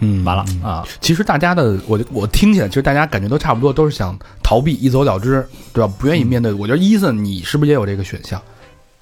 [0.00, 0.86] 嗯完了嗯啊。
[1.00, 5.92] 其实大家的，我我听起来，其实大家感觉都差不多，都是想逃避，一走了之，对吧？
[5.98, 6.52] 不愿意面对。
[6.52, 8.40] 我觉得伊森，你是不是也有这个选项？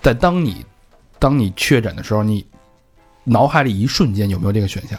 [0.00, 0.64] 在当你
[1.18, 2.44] 当你确诊的时候，你
[3.24, 4.98] 脑海里一瞬间有没有这个选项？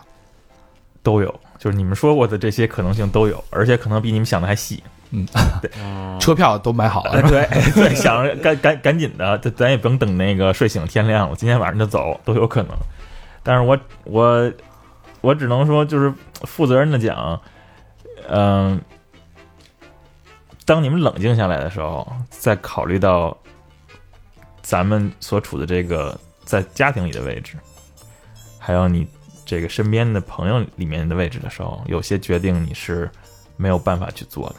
[1.03, 4.81] 都有，就是你们说过的这些可能性都有，而且可能比你们想的还细。
[5.12, 5.23] 嗯，
[5.62, 5.69] 对
[6.19, 12.71] 车票都买好了，呃，对 对，想着赶赶赶紧的，咱咱也不用等那个睡醒天亮了，今天晚上就走都有可能。
[13.43, 14.51] 但是我我
[15.25, 17.41] 我只能说，就是负责任的讲，
[18.29, 18.79] 嗯、
[20.65, 23.35] 当你们冷静下来的时候，再考虑到
[24.61, 27.57] 咱们所处的这个在家庭里的位置，
[28.59, 29.07] 还有你
[29.43, 33.09] 这个身边的朋友里面的位置的时候，有些决定你是
[33.57, 34.55] 没有办法去做的。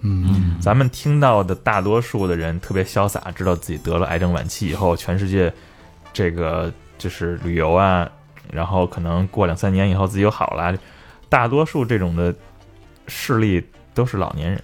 [0.00, 5.52] 嗯咱们听到的大多数的人特别潇洒，知道自己得了癌症晚期以后，全世界
[6.14, 8.08] 这个就是旅游啊，
[8.52, 10.76] 然后可能过两三年以后自己又好了。
[11.28, 12.34] 大多数这种的
[13.06, 14.62] 事例都是老年人，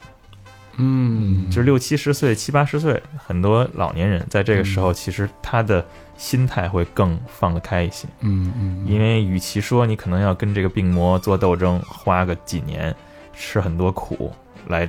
[0.76, 5.84] 嗯，就是六七十岁、七八十岁，很多老年人在这个时候，其实他的
[6.16, 8.08] 心态会更放得开一些。
[8.20, 12.94] 嗯嗯，因为与其说你可能要跟这个病魔做斗争，花个几年，
[13.34, 14.32] 吃很多苦
[14.68, 14.88] 来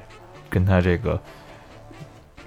[0.50, 1.22] 跟他这个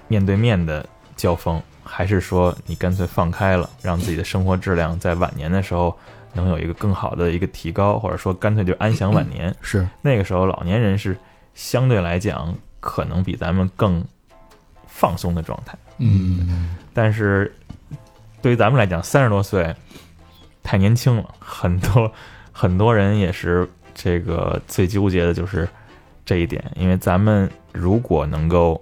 [0.07, 0.83] 面对面的
[1.15, 5.95] 交锋，还是说你干脆放开了，让自己的生活质量在晚年的时候
[6.33, 9.53] 能有一个更好的一个提高，或者说干脆就安享晚年。
[9.61, 11.17] 是那个时候老年人是
[11.53, 14.03] 相对来讲可能比咱们更
[14.85, 15.77] 放松的状态。
[15.97, 17.53] 嗯但是
[18.41, 19.75] 对于咱们来讲，三十多岁
[20.63, 22.11] 太年轻了，很多
[22.51, 25.67] 很多人也是这个最纠结的就是
[26.25, 28.81] 这一点，因为咱们如果能够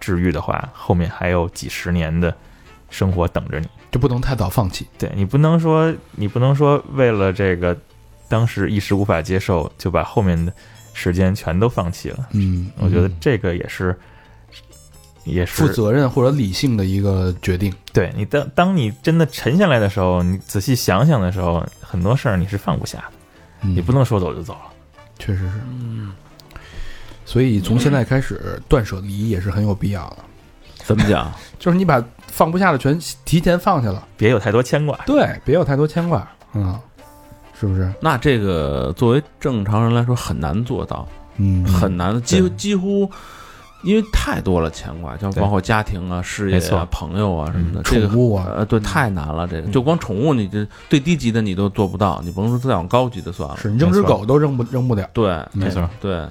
[0.00, 2.34] 治愈的话，后面还有几十年的
[2.88, 3.68] 生活等着你。
[3.94, 4.84] 就不能太早放弃。
[4.98, 7.78] 对你不能说你不能说为了这个
[8.28, 10.52] 当时一时无法接受，就把后面的
[10.92, 12.26] 时间全都放弃了。
[12.32, 13.96] 嗯，我觉得嗯这个也是
[15.22, 17.72] 也是负责任或者理性的一个决定。
[17.92, 23.12] 对你当当你真的沉下来的时候，你仔细想想的时候，很多事儿你是放不下的，
[23.62, 24.72] 嗯你不能说走就走了。
[25.20, 25.60] 确实是。
[25.68, 26.12] 嗯
[27.24, 30.16] 所以从现在开始，断舍离也是很有必要的。
[30.84, 31.32] 怎么讲？
[31.58, 34.96] 就是你把放不下的全提前放下了，别有太多牵挂。
[35.06, 36.78] 对，别有太多牵挂，嗯，
[37.58, 37.92] 是不是？
[38.00, 43.10] 那这个作为正常人来说很难做到，嗯，很难，几乎几乎。
[43.82, 49.46] 因为太多了牵挂，像包括家庭啊、事业啊、朋友啊什么的，宠物啊呃，对，太难了。
[49.46, 53.58] 这个就光宠物，你这最低级的你都做不到，你甭说再往高级的算了。
[53.58, 55.06] 是你扔只狗都扔不扔不了。
[55.12, 56.26] 对，没错，对，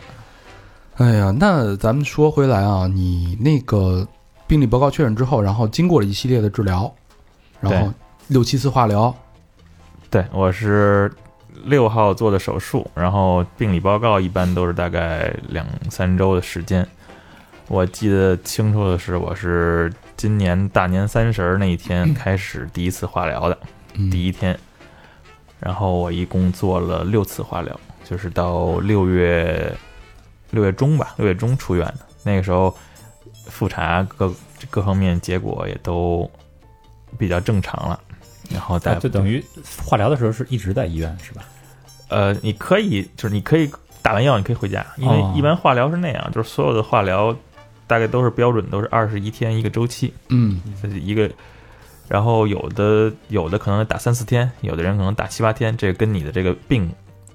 [0.96, 4.04] 哎呀，那咱们说回来啊，你那个
[4.48, 6.94] 病理报告确诊之后，然后经过了一系列的治疗，
[7.60, 7.92] 然后
[8.28, 9.14] 六七次化疗，
[10.10, 11.12] 对我是
[11.66, 16.88] 六号做的手术，然后病理报告一般都是大概两三周的时间。
[17.68, 23.58] 我记得清楚的是，我是今年大年三十儿那一天开始第一次化疗的，
[23.94, 24.12] 嗯。
[24.12, 24.58] 第一天，
[25.60, 29.74] 然后我一共做了六次化疗，就是到六月
[30.52, 32.00] 六月中吧，六月中出院的。
[32.24, 32.76] 那个时候，
[33.46, 34.34] 复查各
[34.70, 36.30] 各方面结果也都
[37.18, 38.00] 比较正常了，
[38.50, 39.44] 然后大啊就等于
[39.86, 41.44] 化疗的时候是一直在医院是吧？
[42.10, 43.70] 呃，你可以就是你可以
[44.02, 47.36] 打完药你可以回家，因为哦一般化疗是那样，就是所有的化疗
[47.88, 51.30] 大概都是标准都是二十一天一个周期，嗯这是一个，
[52.08, 56.92] 然后有的有的可能打三四天，有的人可能打七八天，这个跟你的这个病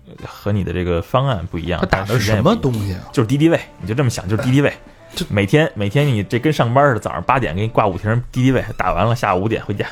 [0.06, 1.80] 呃和你的这个方案不一样。
[1.80, 3.00] 他打的是什么东西啊？
[3.12, 4.72] 就是敌敌畏，你就这么想，就是敌敌畏。
[5.18, 9.84] 这每天每天你这跟上班似的，早上八点给你挂五瓶敌敌畏，打完了下午五点回家。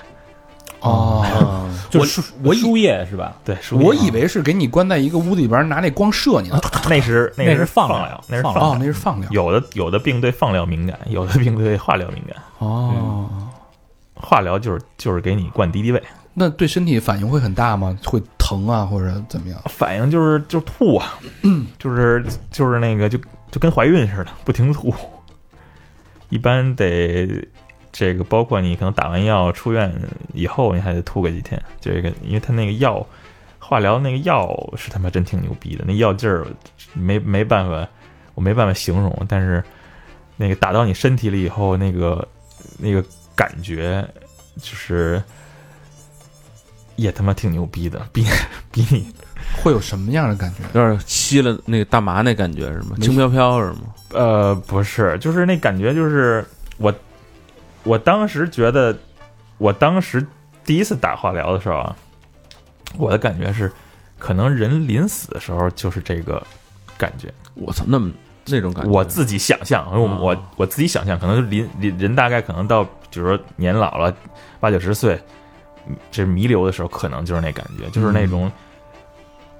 [0.79, 3.37] 哦，啊， 就是输我输液是吧？
[3.45, 6.61] 对，输我以为是给你关在一个屋子里边拿那光射你呢。
[6.89, 9.29] 那是那是是放疗疗，那是放疗哦，那是放疗。
[9.33, 12.37] 有的有的病对放疗敏感，有的病对化疗敏感。
[12.59, 13.29] 哦，
[14.15, 16.01] 化疗就是就是给你灌敌敌畏，
[16.35, 17.99] 那对身体反应会很大吗？
[18.05, 19.61] 会疼啊，或者怎么样？
[19.65, 21.15] 反应就是就是吐啊，
[21.81, 23.19] 就是就是那个就
[23.51, 24.95] 就跟怀孕似的，不停吐。
[26.29, 27.47] 一般得
[27.93, 29.93] 这个，包括你可能打完药出院
[30.35, 31.61] 以后，你还得吐个几天。
[31.81, 33.07] 这个，因为他那个药，
[33.59, 36.47] 化疗那个药是他妈真挺牛逼的，那药劲儿
[36.93, 37.89] 没没办法，
[38.35, 39.25] 我没办法形容。
[39.29, 39.63] 但是
[40.37, 42.27] 那个打到你身体里以后，那个
[42.79, 43.03] 那个
[43.35, 44.07] 感觉
[44.57, 45.23] 就是
[46.97, 48.27] 也他妈挺牛逼的，比
[48.71, 49.11] 比你
[49.55, 50.59] 会有什么样的感觉？
[50.79, 52.97] 有点吸了那个大麻那感觉是吗？
[53.01, 53.81] 轻飘飘是吗？
[54.11, 56.45] 呃，不是，就是那感觉，就是
[56.79, 56.93] 我，
[57.83, 58.97] 我当时觉得，
[59.59, 60.25] 我当时
[60.65, 61.97] 第一次打化疗的时候啊，
[62.97, 63.71] 我的感觉是，
[64.19, 66.43] 可能人临死的时候就是这个
[66.97, 67.33] 感觉。
[67.55, 68.11] 我操，那么
[68.47, 74.15] 那种感觉，我自己想象，我啊我我自己想象，可能临临人大概可能到，比如说年老了
[74.61, 75.21] 八九十岁，
[75.89, 78.51] 嗯这弥留的时候，可能就是那感觉，就是那种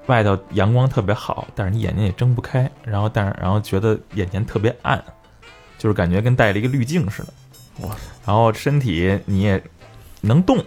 [0.07, 5.01] 外头阳光特别好，但是你眼睛也睁不开，然后但是然后觉得眼前特别暗，
[5.77, 7.33] 就是感觉跟戴了一个滤镜似的。
[7.87, 7.95] 哇！
[8.25, 9.61] 然后身体你也
[10.21, 10.63] 能动，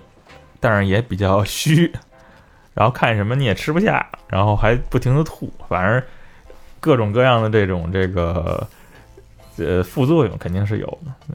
[0.60, 1.92] 但是也比较虚，
[2.72, 6.02] 然后看什么你也吃不下，然后还不停的吐，反正
[6.78, 8.66] 各种各样的这种这个
[9.56, 11.34] 呃副作用肯定是有的。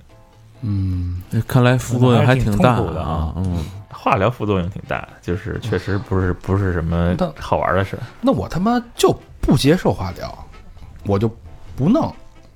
[0.61, 3.65] 嗯，看来副作用还挺大的啊啊，嗯，
[3.95, 8.03] 化疗副作用挺大，就是确实不是不是什么好玩的事儿。
[8.21, 10.47] 那我他妈就不接受化疗，
[11.05, 11.27] 我就
[11.75, 12.13] 不弄，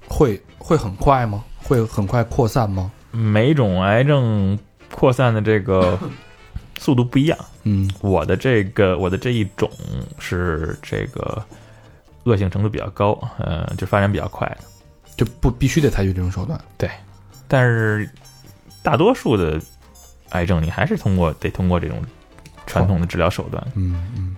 [0.08, 1.44] 会会很快吗？
[1.64, 2.92] 会很快扩散吗？
[3.12, 4.58] 每种癌症
[4.94, 5.98] 扩散的这个
[6.78, 7.38] 速度不一样。
[7.64, 9.70] 嗯，我的这个我的这一种
[10.20, 11.44] 是这个
[12.24, 14.58] 恶性程度比较高，呃，就发展比较快的。
[15.18, 16.60] 就不必须得采取这种手段。
[16.78, 16.90] 对
[17.48, 18.10] 但是
[18.82, 19.60] 大多数的
[20.30, 22.02] 癌症，你还是通过得通过这种
[22.66, 23.66] 传统的治疗手段。
[23.76, 24.36] 嗯嗯。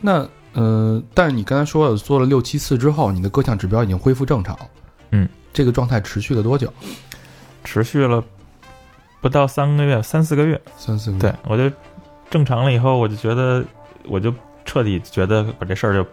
[0.00, 4.58] 那呃，但是你刚才说了，做了六七次之后，你的各项指标已经恢复正常。
[5.10, 6.72] 嗯，这个状态持续了多久？
[7.64, 8.22] 持续了
[9.20, 10.60] 不到三个月，三四个月。
[10.76, 11.20] 三四个月。
[11.20, 11.74] 对，我就
[12.30, 13.64] 正常了以后，我就觉得，
[14.08, 14.34] 我就
[14.64, 16.06] 彻底觉得把这事儿就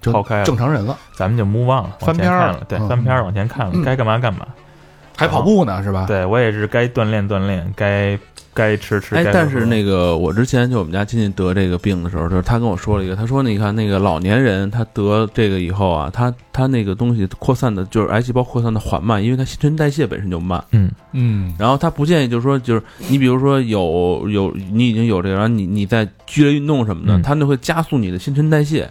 [0.00, 4.46] 就抛开了，正常人了，咱们就 move on 了，翻篇儿了，对，嗯翻篇儿往前看了，嗯该干嘛干嘛。
[5.16, 6.04] 还跑步呢，是吧？
[6.06, 8.18] 对我也是该锻炼锻炼，该
[8.52, 9.16] 该吃吃。
[9.16, 20.62] 哎但是那个我之前就我们家亲戚得这个病的时候，就是他跟我说了一个，他说你看那个老年人他得这个以后啊，他他那个东西扩散的，就是癌细胞扩散的缓慢，因为他新陈代谢本身就慢。
[20.72, 28.88] 嗯嗯，然后他不建议，就是说，就是你比如说有有你已经有这个，然后你你在剧烈运动什么的，嗯它就会加速你的新陈代谢，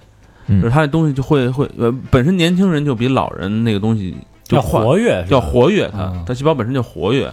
[0.47, 7.29] 嗯就是他那东西就会会呃，本身年轻人就比老人那个东西就要活跃要活跃它嗯，它细胞本身就活跃，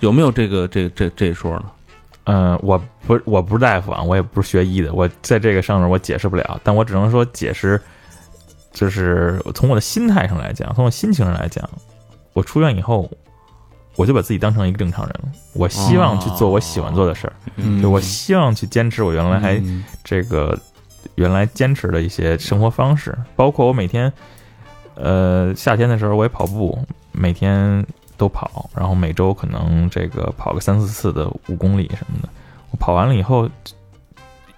[0.00, 1.64] 有没有这个这这这一说呢？
[2.24, 7.80] 嗯，我不我不是大夫啊，我也不是学医的，我在这个上面我解释不了，但我只能说解释，
[8.72, 11.68] 就是从我的心态上来讲，从我心情上来讲，
[12.32, 13.08] 我出院以后，
[13.94, 15.28] 我就把自己当成一个正常人了。
[15.52, 20.58] 我希望去做我喜欢做的事儿，嗯，就我希望去坚持我原来还嗯这个
[21.14, 24.12] 原来坚持的一些生活方式，包括我每天，
[24.96, 26.78] 呃，夏天的时候我也跑步，
[27.12, 32.28] 每天都跑，然后每周可能这个跑个三四次的五公里什么的。
[32.70, 33.48] 我跑完了以后，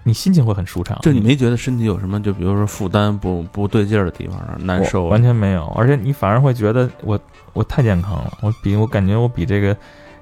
[0.03, 0.97] 你心情会很舒畅。
[1.01, 7.19] 就你没觉得身体有什么，就比如说负担不不对劲儿的地方，难受啊，完全没有，而且你反而会觉得我
[7.53, 9.77] 我太健康了，我比我感觉我比这个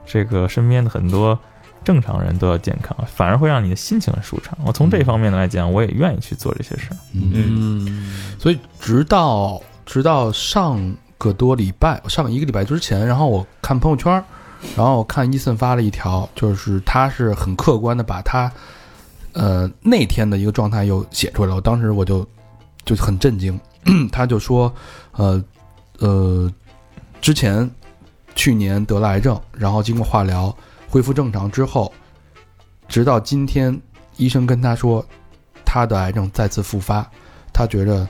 [0.05, 1.37] 这个身边的很多
[1.83, 4.57] 正常人都要健康，反而会让你的心情很舒畅。
[4.65, 6.97] 我从这方面来讲，我也愿意去做这些事儿。
[7.13, 14.11] 嗯，嗯，所以直到直到上个多礼拜，上一个礼拜之前，然后我看朋友圈，
[14.75, 18.51] 然后我看伊森发了一条，就是他是很客观的把他
[19.31, 22.27] 呃那天的一个状态又写出来了，我当时我就
[22.85, 23.57] 就很震惊，
[24.11, 24.71] 他就说
[25.13, 25.41] 呃
[25.99, 26.51] 呃
[27.21, 27.67] 之前
[28.35, 30.55] 去年得了癌症，然后经过化疗
[30.89, 31.91] 恢复正常之后，
[32.89, 33.79] 直到今天，
[34.17, 35.03] 医生跟他说，
[35.63, 37.09] 他的癌症再次复发，
[37.53, 38.07] 他觉得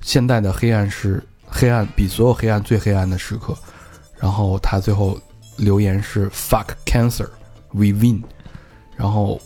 [0.00, 3.56] 现在的黑暗是黑暗，比所有黑暗最黑暗的时刻。
[4.18, 5.18] 然后他最后
[5.56, 7.28] 留言是 “fuck cancer,
[7.72, 8.22] we win”，
[8.94, 9.40] 然后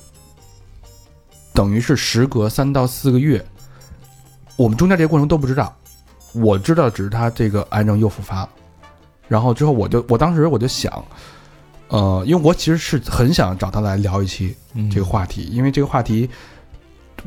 [1.53, 3.45] 等于是时隔三到四个月，
[4.57, 5.73] 我们中间这个过程都不知道，
[6.33, 8.51] 我知道只是他这个癌症又复发了。
[9.29, 11.05] 然后之后我就我当时我就想，
[11.89, 14.57] 呃，因为我其实是很想找他来聊一期
[14.91, 16.29] 这个话题，因为这个话题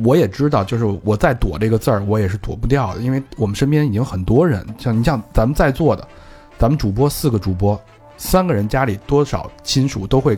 [0.04, 6.08] 我也知道，就是我再躲这个字儿，我也是躲不掉的，因为我们身边已经很多人，像你像咱们在座的，
[6.58, 7.80] 咱们主播四个主播，
[8.18, 10.38] 三个人家里多少亲属都会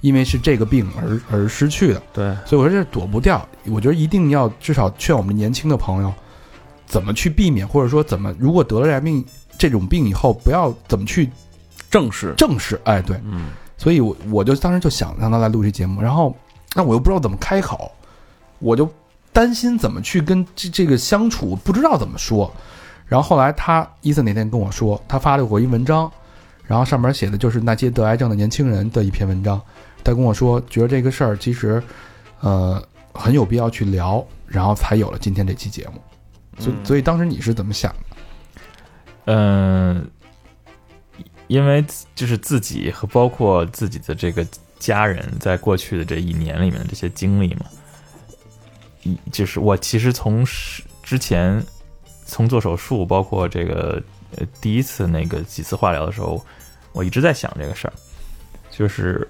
[0.00, 6.12] 因为是这个病而而失去的，对，所以我说这躲不掉，我觉得一定要至少劝我们年轻的朋友
[6.86, 9.24] 怎么去避免，或者说怎么如果得了这病
[9.58, 11.28] 这种病以后，不要怎么去
[11.90, 13.50] 正视，正视，哎，对，嗯。
[13.80, 16.34] 所以我我就当时就想让他来录这节目，然后
[16.74, 17.88] 那我又不知道怎么开口，
[18.58, 18.90] 我就
[19.32, 22.52] 担心怎么去跟这这个相处，不知道怎么说。
[23.06, 26.10] 然后后来他伊森那天跟我说，他发了我一文章，
[26.64, 29.60] 然后上面写的就是那些得癌症的年轻人的一篇文章。
[30.04, 31.82] 他跟我说，觉得这个事儿其实，
[32.40, 32.82] 呃，
[33.12, 36.00] 很有必要去聊，然后才有了今天这期节目。
[36.58, 38.16] 所以，所以当时你是怎么想的？
[39.26, 40.10] 嗯，
[41.46, 41.84] 因为
[42.14, 44.46] 就是自己和包括自己的这个
[44.78, 47.77] 家人在过去的这一年里面的这些经历嘛，一
[49.30, 51.62] 就是我其实从是之前
[52.26, 54.02] 从做手术，包括这个
[54.36, 56.44] 呃第一次那个几次化疗的时候，
[56.92, 57.92] 我一直在想这个事儿，
[58.70, 59.26] 就是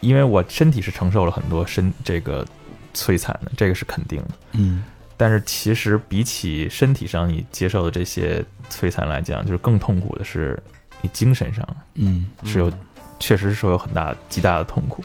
[0.00, 2.46] 因为我身体是承受了很多身这个
[2.94, 4.30] 摧残的，这个是肯定的。
[4.52, 4.84] 嗯。
[5.16, 10.58] 但是其实比起身体上你接受的这些摧残来讲，就是更痛苦的是
[11.02, 12.72] 你精神上嗯是有，
[13.18, 15.04] 确实是有很大极大的痛苦，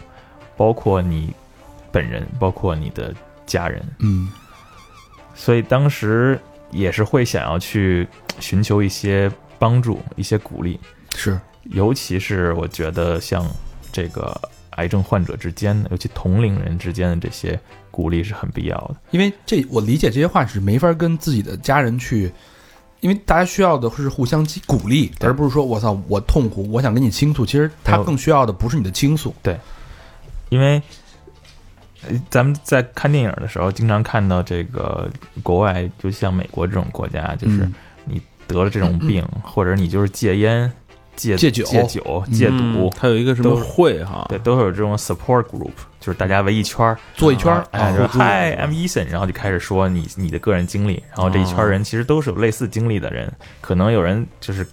[0.56, 1.34] 包括你
[1.92, 3.14] 本人，包括你的
[3.46, 4.30] 家人，嗯。
[5.34, 6.40] 所以当时
[6.72, 8.08] 也是会想要去
[8.40, 10.80] 寻求一些帮助、一些鼓励，
[11.16, 11.40] 是。
[11.66, 13.46] 尤其是我觉得像
[13.92, 14.40] 这个
[14.72, 18.96] 癌症患者之间的，尤其同龄人之间的这些鼓励是很必要的。
[19.12, 22.32] 因为这我理解这些话是没法跟自己的家人去，
[23.00, 27.46] 因为大家需要的是互相激鼓励，而不是说我操我痛苦，我想跟你倾诉。
[27.46, 29.60] 其实他更需要的不是你的倾诉，对。
[30.50, 30.82] 因为呃
[32.30, 35.10] 咱们在看电影的时候，经常看到这个
[35.44, 37.74] 国外，就像美国这种国家，就是嗯。
[38.08, 40.72] 你得了这种病，或者你就是戒烟、
[41.16, 41.66] 戒戒酒。
[41.66, 54.64] 戒酒、戒嗯赌，它有一个什么都会哈，对，都会有这种 support group，就是大家围一圈儿，坐一圈儿哎，就是 Hi I'm Ethan，然后就开始说你你的个人经历，然后这一圈人其实都是有类似经历的人，可能有人就是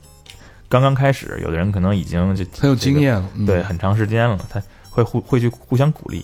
[0.68, 3.26] 刚刚开始，有的人可能已经就很有经验了。
[3.34, 3.46] 嗯。
[3.46, 6.22] 对，很长时间了，他会互会去互相鼓励。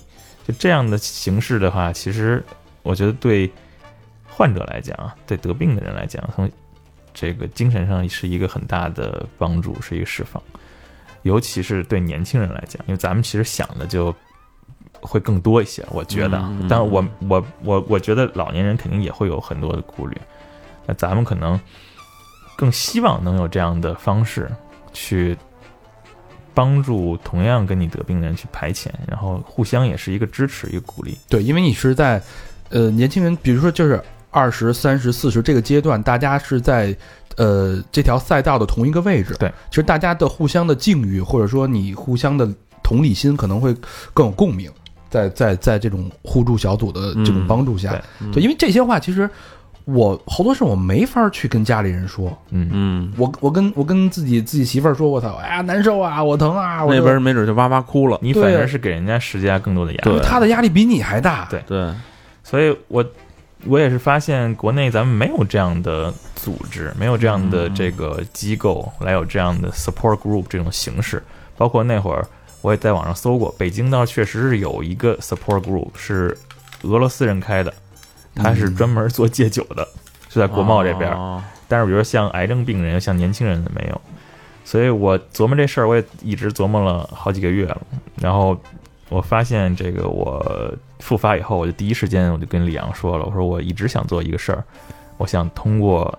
[0.48, 2.42] 就这样的形式的话，其实
[2.82, 3.52] 我觉得对
[4.26, 6.50] 患者来讲啊，对得病的人来讲，从
[7.12, 10.42] 这个精神上是一个很大的帮助，是一个释放。
[11.22, 14.14] 尤其是对年轻人来讲，因为咱们其实想的就
[15.00, 16.66] 会更多一些，我觉得啊嗯嗯。
[16.66, 20.16] 但我我我我觉得老年人肯定也会有很多的顾虑，
[20.86, 21.60] 那咱们可能
[22.56, 24.50] 更希望能有这样的方式
[24.94, 25.36] 去
[26.58, 31.16] 帮助同样跟你得病的人去排遣，然后互相也是一个支持，一个鼓励。
[31.28, 32.20] 对，因为你是在
[32.70, 34.02] 呃年轻人，比如说就是
[34.32, 36.92] 二十三十四十这个阶段，大家是在
[37.36, 39.36] 呃这条赛道的同一个位置。
[39.38, 42.52] 对，其实大家的互相的境遇，或者说你互相的
[42.82, 43.72] 同理心，可能会
[44.12, 44.68] 更有共鸣。
[45.10, 49.30] 在在在这种互助小组的这种帮助下，嗯对，因为这些话其实
[49.90, 52.36] 我好多事我没法去跟家里人说。
[52.50, 60.10] 嗯，嗯，我我跟我跟自己自己媳妇儿说，我操，哎呀难受啊，我疼啊，我那这边没准就哇哇哭了，你反而是给人家施加更多的压力。
[60.10, 61.46] 对他的压力比你还大。
[61.50, 61.90] 对对，
[62.44, 63.02] 所以我
[63.64, 71.22] 我也是发现国内咱们没有这样的组织，没有这样的这个机构来有这样的 support group 这种形式。
[71.56, 72.24] 包括那会儿
[72.60, 76.36] 我也在网上搜过，北京倒是确实是有一个 support group 是
[76.82, 77.72] 俄罗斯人开的，
[78.34, 79.86] 他是专门做戒酒的，
[80.28, 81.12] 是在国贸这边。
[81.12, 84.00] 哦但是比如说像癌症病人、像年轻人的没有，
[84.64, 87.78] 所以我琢磨这事儿，我也一直琢磨了好几个月了。
[88.16, 88.58] 然后
[89.10, 94.64] 我发现这个我复发以后，我就第一时间我就跟李阳说了，我说我一直想做一个事儿，
[95.18, 96.18] 我想通过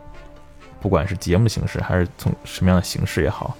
[0.79, 3.57] 不管是节目的形式还是从什么样的形式也好，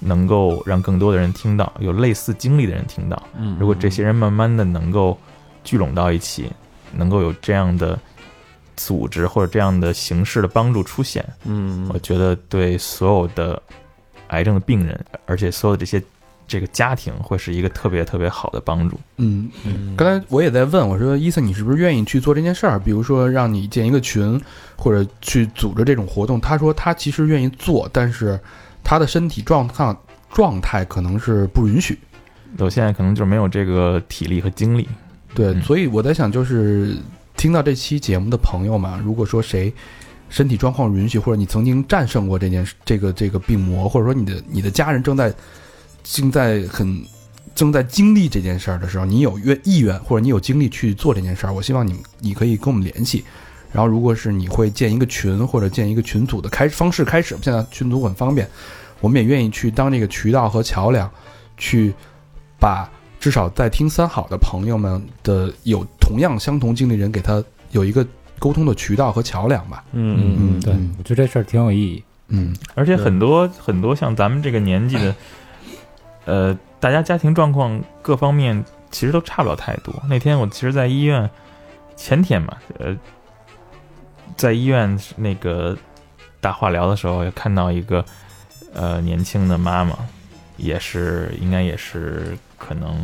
[0.00, 3.22] 能够让更多的人听到，有类似经历的人听到。
[3.36, 5.16] 嗯，如果这些人慢慢的能够
[5.62, 6.50] 聚拢到一起，
[6.92, 7.98] 能够有这样的
[8.76, 13.62] 组织或者这样的形式的帮助出现，嗯，我觉得对所有的
[14.28, 16.02] 癌症的病人，而且所有的这些
[16.48, 18.98] 这个家庭会是一个特别特别好的帮助。
[19.18, 19.50] 嗯，
[19.96, 22.78] 刚才我也在问，我说伊森，你是不是愿意去做这件事儿？
[22.78, 24.40] 比如说让你建一个群，
[24.76, 26.40] 或者去组织这种活动。
[26.40, 28.40] 他说他其实愿意做，但是
[28.82, 29.96] 他的身体状况
[30.32, 31.98] 状态可能是不允许。
[32.58, 34.88] 我现在可能就没有这个体力和精力。
[35.34, 36.96] 对，嗯所以我在想，就是
[37.36, 39.72] 听到这期节目的朋友们，如果说谁
[40.28, 45.32] 身体状况允许，或者你曾经战胜过这件事，这个这个病魔，或者说你的你的家人正在
[46.02, 47.04] 正在很
[47.54, 53.24] 正在经历这件事儿的时候，你有愿意愿或者你有精力去做这件事儿，我希望你你可以跟我们联系。
[53.72, 58.48] 然后，如果是你会建一个群或者建一个群组的开方式开始，现在群组很方便，
[59.00, 61.08] 我们也愿意去当这个渠道和桥梁，
[61.56, 61.94] 去
[62.58, 62.90] 把
[63.20, 68.04] 至少在听三好的朋友们的有同样相同经历人，给他有一个
[68.38, 69.84] 沟通的渠道和桥梁吧。
[69.92, 72.02] 嗯嗯嗯对，我觉得这事儿挺有意义。
[72.32, 75.14] 嗯而且很多很多像咱们这个年纪的，
[76.24, 79.94] 呃，大家家庭状况各方面其实都差不了太多。
[80.08, 81.28] 那天我其实，在医院
[81.96, 82.96] 前天嘛，呃，
[84.36, 85.76] 在医院那个
[86.40, 88.02] 打化疗的时候，也看到一个
[88.72, 89.94] 呃年轻的妈妈，
[90.56, 92.94] 也是应该也是可能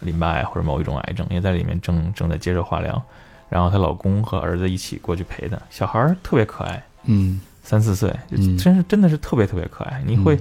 [0.00, 3.00] 淋巴癌或者某一种癌症，也在里面正正在接受化疗。
[3.48, 10.02] 然后她老公和儿子一起过去陪她，小孩儿特别可爱，嗯三四岁，嗯真是真的是特别特别可爱。
[10.04, 10.38] 你会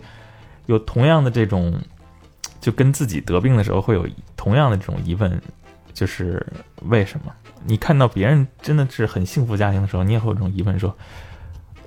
[0.65, 1.79] 有同样的这种，
[2.59, 4.05] 就跟自己得病的时候会有
[4.35, 5.41] 同样的这种疑问，
[5.93, 6.45] 就是
[6.81, 7.31] 为什么？
[7.63, 10.95] 你看到别人真的是很幸福家庭的时候，你也会有这种疑问，说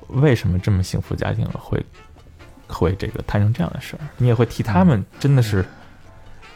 [0.08, 1.84] 为什么这么幸福家庭会
[2.66, 4.00] 会这个摊成这样的事儿？
[4.16, 5.64] 你也会替他们真的是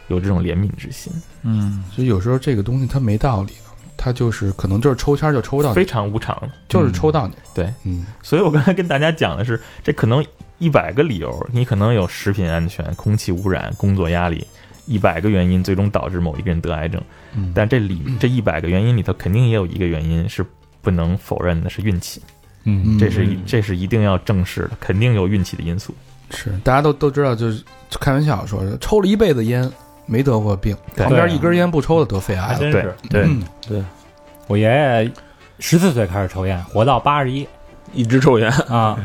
[0.08, 3.52] 有这种怜悯之心，嗯所以有时候这个东西它没道理，
[3.96, 6.36] 它就是可能就是抽签儿就抽到非，常无常。
[6.68, 7.34] 就是抽到你。
[7.54, 10.24] 对，嗯所以我刚才跟大家讲的是，这可能
[10.58, 14.46] 一百个理由，你可能有食品安全、空气污染、工作压力，
[14.86, 17.00] 一百个原因最终导致某一个人得癌症。
[17.34, 20.44] 嗯，但这里这一百个原因里头，肯定也有一个原因是
[20.82, 22.20] 不能否认的，是运气。
[22.64, 25.94] 嗯，这是一这是一定要正视的，肯定有运气的因素。
[26.30, 27.62] 是大家都都知道，就是
[28.00, 29.70] 开玩笑说，抽了一辈子烟
[30.06, 32.58] 没得过病，旁边一根烟不抽的得肺癌了。
[32.58, 32.96] 对还真是。
[33.08, 33.86] 对嗯
[34.46, 35.10] 我爷爷
[35.58, 37.46] 十四岁开始抽烟，活到八十一
[37.92, 38.98] 一直抽烟，啊。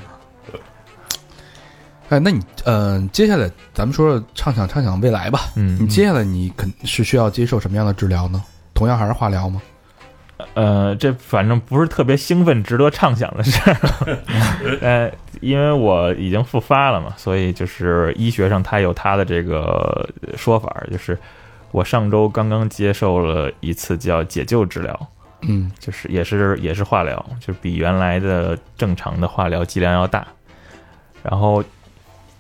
[2.10, 5.42] 哎，那你呃，接下来咱们说说畅想畅想未来吧。
[5.56, 8.44] 嗯，你接下来你肯是需要接受什么样的治疗呢？
[8.74, 9.62] 同样还是化疗吗？
[10.56, 14.18] 呃，这反正不是特别兴奋、值得畅想的事儿。
[14.82, 21.18] 呃，因为我已经复发了嘛，所以就是医学上它有它的这个说法，就是
[21.72, 25.08] 我上周刚刚接受了一次叫解救治疗，
[25.42, 30.28] 嗯就是也是也是化疗，就是比原来的正常的化疗剂量要大，
[31.24, 31.64] 然后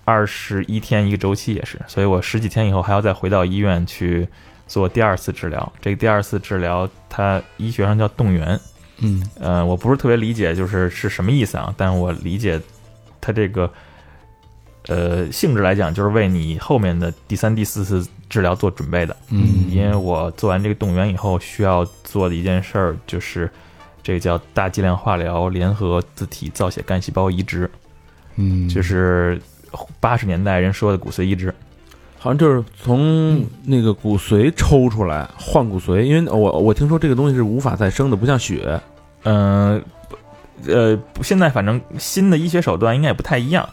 [0.05, 4.27] 二十一天一个周期也是，所以我十几天以后还要再回到医院去
[4.65, 5.71] 做第二次治疗。
[5.79, 8.59] 这个第二次治疗，它医学上叫动员，
[8.97, 11.73] 嗯呃，我不是特别理解，就是是什么意思啊？
[11.77, 12.59] 但我理解
[13.21, 13.71] 它这个
[14.87, 19.15] 呃性质来讲，就是为你后面的第三、第四次治疗做准备的。
[19.29, 23.49] 嗯因为我做完这个动员以后，需要做的一件事儿就是
[24.01, 27.69] 这个叫大剂量化疗联合自体造血干细胞移植，
[28.35, 29.39] 嗯，就是
[29.99, 31.53] 八十年代人说的骨髓移植。
[32.21, 38.77] 好像就是从那个骨髓抽出来换骨髓，因为我我听说这个东西是无法再生的，不像血。
[39.23, 39.81] 嗯，呃，
[41.13, 43.67] 不现在反正新的医学手段应该也不太一样。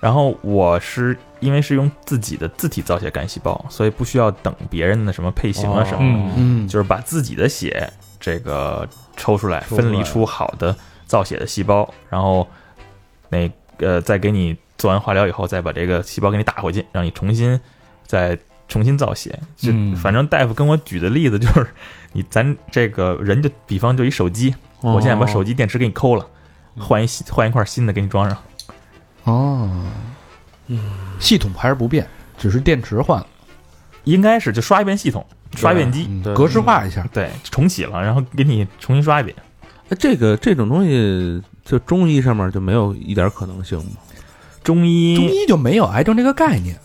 [0.00, 6.66] 然后我是因为是用自己的自体造血干细胞，所以不需要等别人的什么配型啊什么的。
[6.66, 7.88] 就是把自己的血
[8.18, 10.74] 这个抽出来，抽出来分离出好的
[11.06, 12.44] 造血的细胞，然后
[13.28, 17.60] 那呃再给你做完化疗以后，再把这个细胞给你打回去，让你重新
[18.04, 18.36] 再
[18.66, 19.38] 重新造血。
[19.56, 21.64] 就、嗯反正大夫跟我举的例子就是，
[22.12, 26.26] 你咱这个人就比方就一手机，我现在把手机电池给你抠了，
[26.78, 28.38] 换一新换一块新的给你装上。
[29.24, 29.70] 哦，
[30.66, 30.80] 嗯
[31.20, 32.06] 系统还是不变，
[32.36, 33.26] 只是电池换了，
[34.04, 37.06] 应该是就刷一遍系统，刷一遍机，嗯格式化一下。
[37.12, 39.36] 对，重启了，然后给你重新刷一遍。
[39.88, 43.92] 哎这个这种东西，就中医上面就没有一点可能性吗？
[44.64, 46.78] 中医中医就没有癌症这个概念。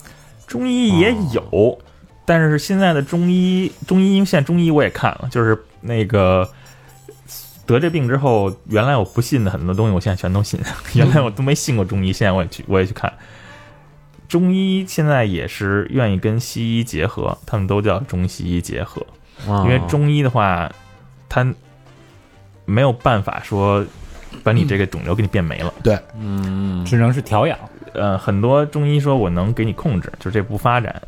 [0.45, 1.77] 中医也有，
[2.25, 6.49] 但是现在的中医，中医因为现在中医我也看了，就是那个
[7.73, 10.59] 得这病之后，原来我不信的很多东西，我现在全都信。
[10.93, 13.11] 原来我都没信过中医，现在我也去，我也去看。
[14.27, 19.05] 中医现在也是愿意跟西医结合，他们都叫中西医结合，
[19.47, 20.69] 啊因为中医的话，
[21.29, 21.45] 它
[22.65, 23.85] 没有办法说
[24.43, 25.73] 把你这个肿瘤给你变没了。
[25.81, 27.57] 对嗯只能是调养。
[27.93, 31.01] 呃，很多中医说我能给你控制，就这不发展。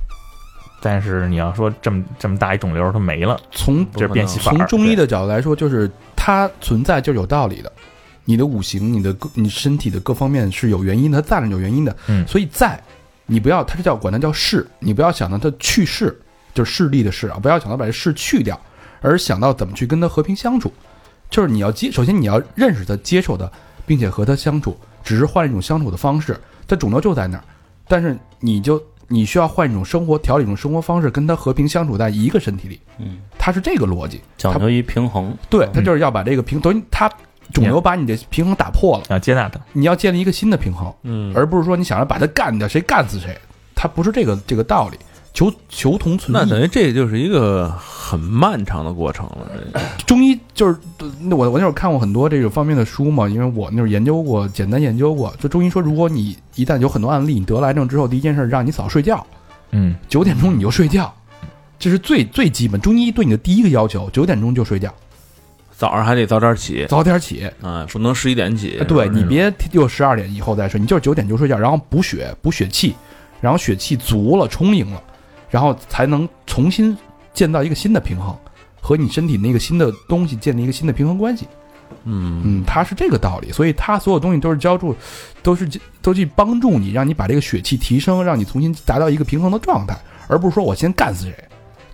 [0.82, 4.51] 但是你要说这么这么大一肿瘤它没了，从这变戏法。
[4.51, 7.71] 从中医的角度来说，就是它存在就是有道理的。
[8.25, 11.95] 你的五行、你的各、你身体的各方面是有原因的，它在那是有原因的。
[12.07, 12.80] 嗯所以在
[13.25, 16.19] 你不要，它是叫管它叫势，你不要想到它去势，
[16.53, 18.59] 就是势力的势啊，不要想到把这势去掉，
[19.01, 20.71] 而想到怎么去跟它和平相处。
[21.30, 23.49] 就是你要接，首先你要认识它、接受它，
[23.86, 26.39] 并且和它相处，只是换一种相处的方式。
[26.67, 27.43] 它肿瘤就在那儿，
[27.88, 32.80] 但是你就你需要换一种生活，调理一种生活方式，跟他和平相处在一个身体里。
[32.99, 34.22] 嗯，它是这个逻辑。
[34.38, 35.36] 讲究一平衡。
[35.49, 37.12] 对，他就是要把这个平，等于他
[37.51, 39.60] 肿瘤把你的平衡打破了，要接纳它。
[39.74, 43.36] 你要建立一个新的平衡，嗯，而不是说你想着把它干掉，谁干死谁，
[43.74, 44.97] 它不是这个这个道理。
[45.34, 49.47] 求求同存异，那等于这就是一个很漫长的过程了。
[49.97, 50.75] 这 中医就是
[51.32, 55.34] 我我那会儿看过很多这个方面的书嘛，因为我那会儿研究过，简单研究过。
[55.39, 59.25] 就中医说，如果你一旦有很多案例，你得了癌症之后，第一件事让你早睡觉，
[59.71, 61.13] 嗯，九点钟你就睡觉，
[61.77, 62.82] 这是最最基本。
[62.82, 64.93] 中医对你的第一个要求，九点钟就睡觉，
[65.77, 67.49] 早上还得早点起，早点起。
[67.61, 68.84] 嗯，不能十一点起。
[68.88, 72.95] 对你别又十二点以后再睡，你就是九点就睡觉，然后补血补血气，
[73.39, 75.01] 然后血气足了充盈了，
[75.50, 76.97] 然后才能重新
[77.34, 78.36] 建造一个新的平衡，
[78.82, 81.47] 和你身体那个新的东西建立一个新的平衡关系。
[82.04, 84.95] 嗯嗯，它是这个道理，所以它所有东西都是浇筑，
[85.41, 85.68] 都是
[86.02, 89.97] 都去帮助你，让你把这个血气提升，让你重新达到一个平衡的状态，
[90.28, 91.36] 而不是说我先干死谁。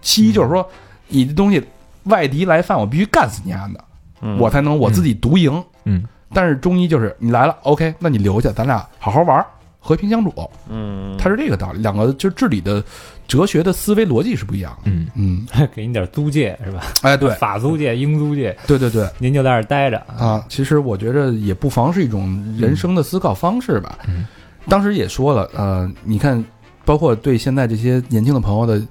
[0.01, 0.67] 西医就是说，
[1.07, 1.63] 你的东西
[2.03, 3.83] 外敌来犯，我必须干死你丫的，
[4.21, 5.63] 嗯我才能我自己独赢。
[5.85, 6.03] 嗯，
[6.33, 9.45] 但是中医就是你来了，OK，那你留下，咱俩好好玩儿，
[9.85, 10.33] 和平相处，
[10.67, 11.79] 嗯，它是这个道理。
[11.79, 12.83] 两个就是治理的
[13.27, 14.89] 哲学的思维逻辑是不一样的。
[14.91, 16.81] 嗯嗯， 给你点租界是吧？
[17.03, 19.99] 哎，对，法租界、英租界，对对对您就在这儿待着。
[20.17, 23.99] 啊，其实我觉着也不妨是一种人生的思考方式吧。
[24.07, 24.25] 嗯
[24.67, 26.43] 当时也说了，呃，你看，
[26.83, 28.81] 包括对现在这些年轻的朋友的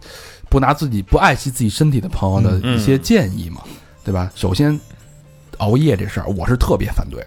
[0.48, 3.60] 不拿自己不爱惜自己身体的朋友的嗯一些建议嘛，
[4.04, 4.30] 对吧？
[4.36, 4.78] 首先，
[5.58, 7.26] 熬夜这事儿我是特别反对的，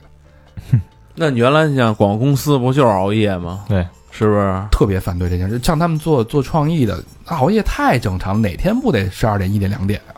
[1.20, 3.66] 那你原来你像广告公司不就是熬夜吗？
[3.68, 4.64] 对，是不是？
[4.70, 5.60] 特别反对这件事。
[5.64, 10.14] 像他们做做创意的，熬夜太正常，哪天不得十二点、一点、两点啊？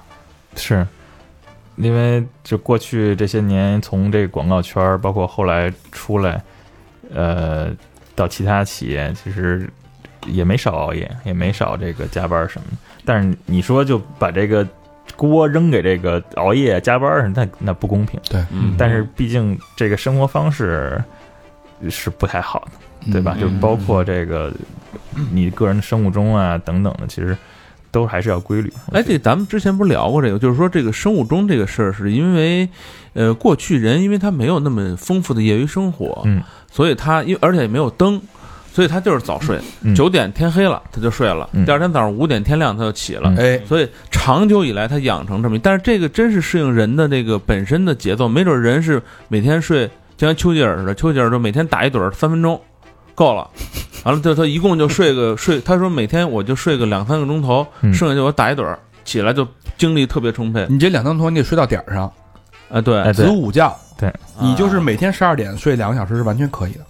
[0.57, 0.85] 是，
[1.77, 6.43] 因为就过去这些年，从这个广告圈儿，包括后来出来，
[7.15, 7.69] 呃，
[8.13, 9.69] 到其他企业，其实
[10.27, 12.77] 也没少熬夜，也没少这个加班什么的。
[13.05, 14.67] 但是你说就把这个
[15.27, 18.17] 锅扔给这个熬夜加班儿，那那不公平。
[18.29, 21.03] 对，嗯但是毕竟这个生活方式
[21.89, 22.65] 是不太好
[23.05, 23.35] 的，对吧？
[23.37, 24.51] 嗯就包括这个
[25.33, 27.37] 你个人的生物钟啊等等的，其实
[27.91, 28.71] 都还是要规律。
[28.93, 32.69] 哎，这咱们之前不是聊过这个，就是说这个生物钟这个事儿，是因为，
[33.13, 36.41] 呃，过去人因为他没有那么丰富的业余生活，嗯，
[36.71, 38.21] 所以他因而且也没有灯，
[38.79, 39.93] 所以他就是早睡，嗯。
[39.93, 41.65] 九点天黑了他就睡了，嗯。
[41.65, 43.35] 第二天早上五点天亮他就起了，嗯。
[43.35, 52.57] 哎，所以长久以来他养成这么，但是这个真是适应人的这个本身的节奏，没准人是每天睡，就像丘吉尔似的，丘吉尔就每天打一盹儿三分钟，
[53.15, 53.49] 够了。
[54.05, 57.93] 完了，就他一共就睡个睡，他说每天我就睡个两三个钟头，嗯。
[57.93, 59.45] 剩下就我打一盹儿，起来就
[59.77, 60.65] 精力特别充沛。
[60.69, 62.09] 你这两三头你得睡到点儿上，
[62.69, 62.97] 啊，对。
[63.01, 64.09] 哎，子午觉，对，
[64.39, 66.85] 你就是每天十二点睡两个小时是完全可以的。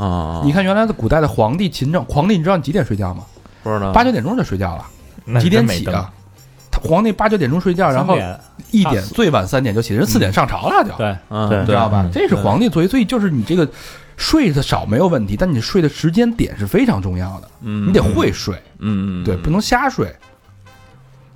[0.00, 3.24] 啊，你看原来的古代的皇帝勤政，皇帝你知道你几点睡觉吗？
[3.62, 3.92] 不知道。
[3.92, 6.10] 八九点钟就睡觉了，几点起啊？
[6.70, 8.16] 他皇帝八九点钟睡觉，然后
[8.70, 11.66] 一点最晚三点就起，人四点上朝了就，对，啊，对。
[11.66, 12.02] 知道吧？
[12.04, 12.10] 嗯？
[12.12, 13.68] 这是皇帝作为，所以就是你这个
[14.16, 20.14] 睡的少没有问题，但你睡的时间点是非常重要的，嗯，你得会睡，嗯，嗯，对，不能瞎睡。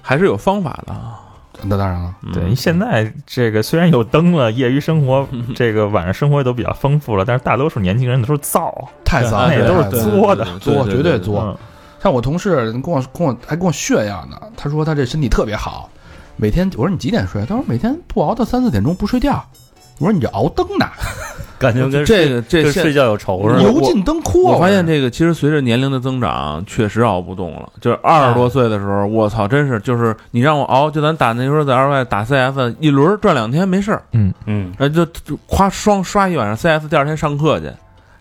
[0.01, 1.21] 还是有方法的啊。
[1.63, 8.73] 那当然了，嗯对，现在这个虽然有灯了，业余生活 这个晚上生活都比较丰富了，但是大多数年轻人都是造，
[9.05, 11.41] 太造，那也都是作的，作绝对作。
[11.41, 11.57] 嗯
[12.03, 15.89] 像我同事跟我跟我还跟我炫耀呢，他说他这身体特别好，
[16.37, 17.41] 每天我说你几点睡？
[17.47, 19.43] 他说每天不熬到三四点钟不睡觉。
[19.99, 20.87] 我说你这熬灯呢，
[21.59, 23.63] 感觉跟这个这睡觉有仇似的。
[23.63, 24.45] 油尽灯枯。
[24.45, 27.69] 我发现这个其实随着年龄的增长，确实熬不动了。
[27.81, 37.67] 就是二十多岁的时候，我操，真是就是你让我熬，就咱打那时候在二外打 CF，一轮转两天没事儿，嗯，然后就就夸双刷一晚上 CS，第二天上课去，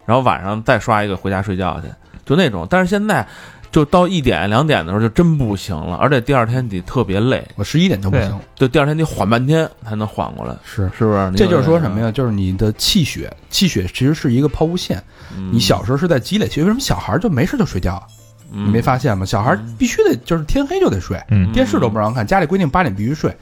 [0.05, 1.87] 然后晚上再刷一个回家睡觉去，
[2.25, 2.67] 就那种。
[2.69, 3.25] 但是现在
[3.73, 10.89] 就到一点两点的时候就真不行了，而且第二天得特别累，我十一点就不行，就第二天得缓半天才能缓过来，是。
[10.95, 11.31] 是不是？
[11.35, 12.11] 这就是说什么呀？
[12.11, 15.03] 就是你的气血，气血其实是一个抛物线。
[15.35, 15.49] 嗯？
[15.51, 18.01] 你小时候是在积累气血，为什么小孩就没事就睡觉
[18.51, 19.25] 你没发现吗？
[19.25, 23.35] 小孩必须得就是天黑就得睡，嗯电视都不让看，家里规定八点必须睡。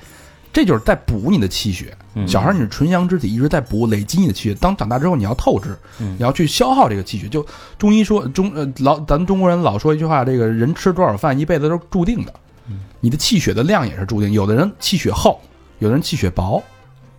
[0.53, 1.95] 这就是在补你的气血。
[2.13, 4.55] 嗯小孩儿你是纯阳之体，一直在补累积你的气血。
[4.55, 7.27] 当长大之后，你要透支，嗯你要去消耗这个气血。
[7.27, 7.45] 就
[7.77, 12.33] 中医说中呃老咱们中国人老说一句话，这个人吃多少饭一辈子都是注定的，
[12.99, 14.31] 你的气血的量也是注定。
[14.33, 15.39] 有的人气血厚，
[15.79, 16.61] 有的人气血薄，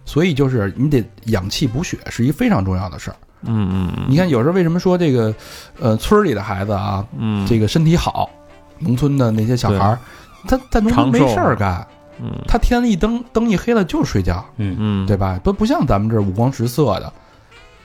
[0.04, 3.16] 所以就是你得养气补血是一个非常重要的事儿。
[3.44, 5.34] 嗯嗯嗯你看有时候为什么说这个
[5.80, 8.30] 呃村儿里的孩子啊，嗯，这个身体好，
[8.78, 9.98] 农村的那些小孩儿，
[10.46, 11.84] 他在农村没事儿干，
[12.20, 12.32] 嗯。
[12.46, 14.76] 他天一灯灯一黑了就是睡觉，嗯。
[14.78, 15.40] 嗯，对吧？
[15.42, 17.12] 不不像咱们这五光十色的，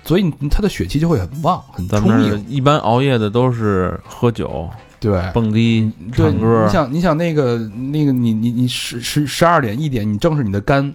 [0.03, 2.45] 所以他的血气就会很旺，很咱充盈。
[2.47, 4.69] 一般熬夜的都是喝酒、
[4.99, 6.65] 对，蹦迪、对，唱歌。
[6.65, 10.93] 你，想你想那个那个你你你十十十二点一点，你正是你的肝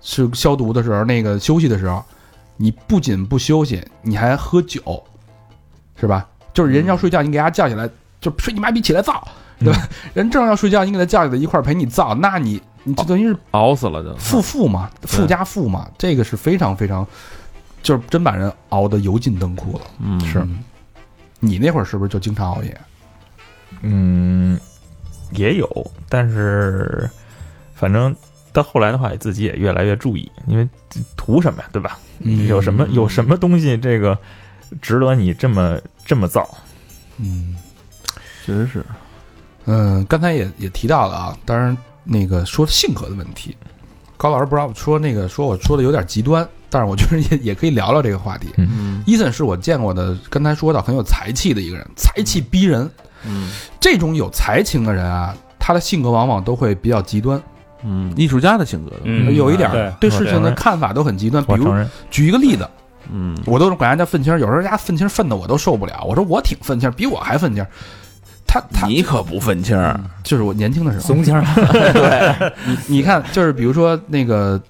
[0.00, 2.02] 是消毒的时候，那个休息的时候，
[2.56, 5.02] 你不仅不休息，你还喝酒，
[5.96, 6.26] 是吧？
[6.52, 9.26] 就是人要睡觉，你给他叫起来，就睡你妈逼起来造，
[9.58, 9.88] 对吧？
[10.14, 14.14] 人正要睡觉，你给他叫起来一块儿陪你造，那你你这等于是熬死了就。
[14.16, 17.06] 负负嘛，富加负嘛，这个是非常非常，
[17.82, 19.84] 就是真把人熬得油尽灯枯了。
[20.00, 20.46] 嗯，是，
[21.40, 22.80] 你那会儿是不是就经常熬夜？
[23.82, 24.58] 嗯，
[25.32, 27.08] 也有，但是
[27.74, 28.14] 反正
[28.52, 30.68] 到后来的话，自己也越来越注意，因为
[31.16, 31.98] 图什么呀，对吧？
[32.20, 34.16] 嗯有什么有什么东西这个
[34.80, 36.48] 值得你这么这么造？
[37.18, 37.56] 嗯
[38.44, 38.84] 确实是。
[39.66, 43.56] 嗯，刚才也也提到了啊，当然那个说性格的问题，
[44.16, 48.48] 高老师不知道说那个说我说的有点极端，但是我觉得也也可以聊聊这个话题。
[48.56, 52.90] 嗯伊森是我见过的，刚才说到很有才气的一个人，才气逼人。
[53.26, 53.50] 嗯
[53.80, 57.42] 这种有才情的人啊，他的性格往往都会比较极端，
[57.82, 59.00] 嗯，艺术家的性格的。
[59.04, 61.42] 嗯有一点儿对对事情的看法都很极端。
[61.44, 61.74] 比如
[62.10, 62.68] 举一个例子，
[63.10, 66.04] 嗯我都管人家愤青儿，有时候人家愤青儿愤的我都受不了。
[66.06, 67.68] 我说我挺愤青儿，比我还愤青儿。
[68.54, 69.98] 他他你可不愤青儿。
[70.22, 71.42] 就是我年轻的时候，怂青儿，
[72.64, 74.60] 你你看，就是比如说那个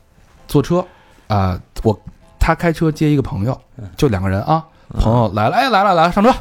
[0.49, 0.85] 坐车
[1.29, 1.99] 啊、我
[2.39, 3.59] 他开车接一个朋友，
[3.97, 4.65] 就两个人啊，
[4.99, 6.33] 朋友来了，哎来了来了上车，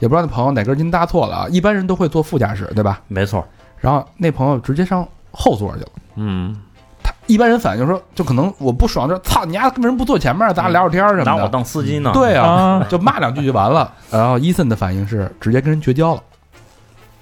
[0.00, 3.00] 也不知道那朋友哪根筋搭错了啊，一般人都会坐副驾驶对吧？
[3.06, 3.46] 没错，
[3.78, 5.88] 然后那朋友直接上后座去了。
[6.16, 6.56] 嗯
[7.02, 11.30] 他一般人反应说，就可能我不爽，就操你丫为什么不坐前面，咱俩聊会儿天儿什么的。
[11.30, 12.10] 拿我当司机呢。
[12.12, 13.92] 对啊，啊，就骂两句就完了。
[14.10, 16.22] 然后伊森的反应是直接跟人绝交了。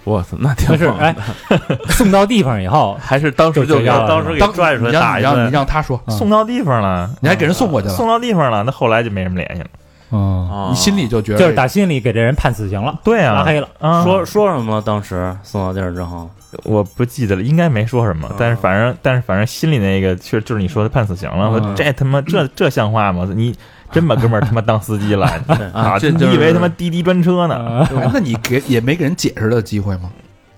[0.04, 1.04] 我操，那挺不是棒的。
[1.04, 1.16] 哎，
[1.90, 6.16] 送到地方以后， 还是当时就就这样当时给当拽出来你让你让你顿，让他说，嗯。
[6.16, 7.94] 送到地方了，你还给人送过去了。
[7.94, 9.68] 送到地方了，那后来就没什么联系了。
[10.12, 13.68] 嗯，啊你心里就觉得就是打心里给这人判死刑了，对啊，拉黑了。
[13.78, 14.80] 啊，说说什么？
[14.82, 16.28] 当时送到地儿之后，
[16.64, 21.52] 我不记得了，应该没说什么，啊但是反正但是反正心里那个确就是你说的判死刑了，嗯。
[21.52, 23.28] 我这他妈这这像话吗？
[23.36, 23.54] 你
[23.92, 25.26] 真把哥们儿他妈当司机了
[25.72, 25.98] 啊？
[25.98, 27.86] 这就是你以为他妈滴滴专车呢？
[28.12, 30.10] 那你给也没给人解释的机会吗？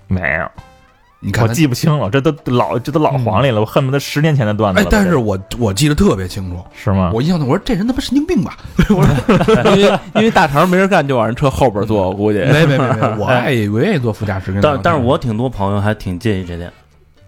[0.07, 0.47] 没有，
[1.19, 7.11] 你看我记不清了，这都老这都老黄历了，我恨不得十年前的段子了。，哎但是我我记得特别清楚，是吗？
[7.13, 8.57] 我印象中我说这人他妈神经病吧？
[8.89, 12.39] 我说 因为因为大肠没人干，就往人车后边坐，我估计。
[12.39, 14.59] 没没没没，我爱我愿意坐副驾驶。
[14.61, 16.71] 但但是我挺多朋友还挺介意这点，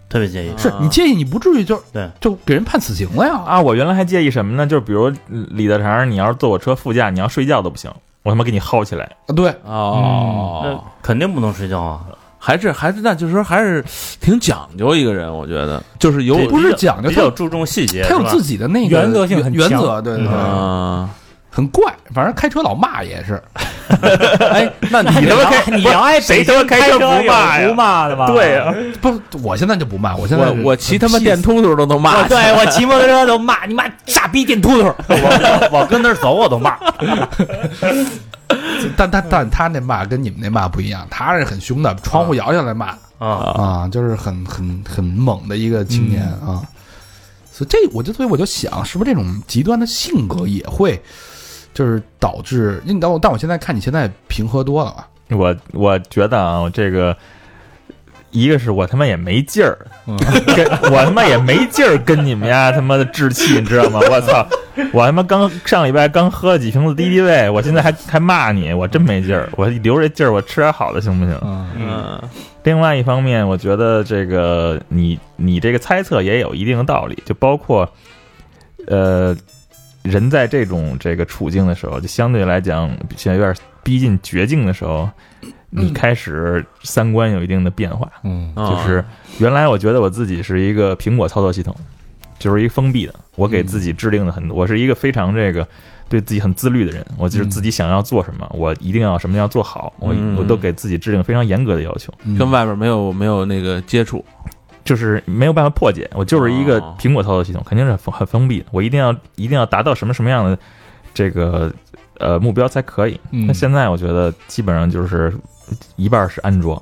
[0.10, 0.52] 特别介意。
[0.58, 3.42] 是你介意，你不至于就对就给人判死刑了呀？
[3.46, 4.66] 啊，我原来还介意什么呢？
[4.68, 7.92] 就是比如李大肠，你要是坐我车副驾，你要睡觉都不行，
[8.24, 9.06] 我他妈给你薅起来。
[9.28, 12.02] 啊，对，哦那，肯定不能睡觉啊！
[12.38, 13.84] 还是还是那就是说还是
[14.22, 21.10] 挺讲究一个人，我觉得就是有不是讲究他有比较注重细节，他有自己的那个原则性很原则，对对对，啊，
[21.56, 21.94] 很怪。
[22.14, 23.42] 反正开车老骂也是，
[24.52, 28.28] 哎，那你你他妈开，你要爱谁他妈开车车不骂呀不骂的吧？
[28.28, 36.78] 对啊，不，我现在就不骂，我现在我我骑他妈电电秃秃都能骂我，对我骑摩托车都骂你妈傻逼电秃秃， 我我跟那儿走我都骂。
[38.96, 46.62] 但他但他那骂跟你们那骂不一样，他是很凶的，窗户摇下来骂啊，啊，就是很很很猛的一个青年啊。
[47.52, 51.02] 所以这我就所以我就想，是不是这种极端的性格也会，
[51.76, 52.82] 就是导致？
[52.86, 55.08] 因为但我但我现在看你现在平和多了吧？
[55.30, 57.16] 我我觉得啊，我这个
[58.32, 59.78] 一个是我他妈也没劲儿，
[60.56, 64.00] 跟 我他妈也没劲儿跟你们家他妈的置气，你知道吗？
[64.10, 64.48] 我操！
[64.92, 69.50] 我他妈刚上礼拜刚喝了几瓶子敌敌畏，我现在还还骂你，我真没劲儿。
[69.56, 71.38] 我留着劲儿，我吃点好的行不行？
[71.78, 72.20] 嗯
[72.64, 77.88] 另外一方面，我觉得这个你你这个猜测也有一定的道理，就包括
[78.88, 79.36] 呃，
[80.06, 82.88] 人在这种这个处境的时候，就相对来讲，
[83.18, 83.54] 现在有点
[83.84, 85.10] 逼近绝境的时候，
[85.70, 88.10] 你开始三观有一定的变化。
[88.24, 89.04] 嗯啊就是
[89.40, 91.76] 原来我觉得我自己是一个苹果操作系统，
[92.40, 95.68] 就是一个封闭的，我给自己制定的很多，我是一个非常这个
[96.08, 102.14] 对自己很自律的人，我就是自己想要做什么，我一定要什么要做好，我嗯我都给自己制定非常严格的要求。
[102.24, 104.24] 嗯跟外边没有没有那个接触，
[104.86, 106.96] 就是没有办法破解，我就是一个哦。
[106.98, 110.58] 苹果操作系统，肯定是很封很封闭的，我一定要一定要达到什么什么样的
[111.14, 111.74] 这个
[112.20, 113.20] 呃目标才可以。
[113.32, 113.48] 嗯。
[113.48, 115.34] 那现在我觉得基本上就是
[115.98, 116.82] 一半是安卓，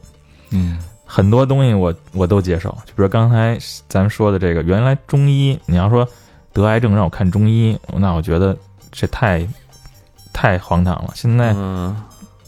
[0.52, 0.78] 嗯。
[1.06, 6.08] 很多东西我我都接受，就比如刚才咱们说的这个，原来中医，你要说
[6.54, 8.58] 得癌症让我看中医，那我觉得
[8.92, 9.48] 这太
[10.32, 11.12] 太荒唐了。
[11.14, 11.96] 现在嗯。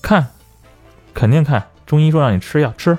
[0.01, 0.26] 看，
[1.14, 2.97] 肯定看，中医说让你吃药吃，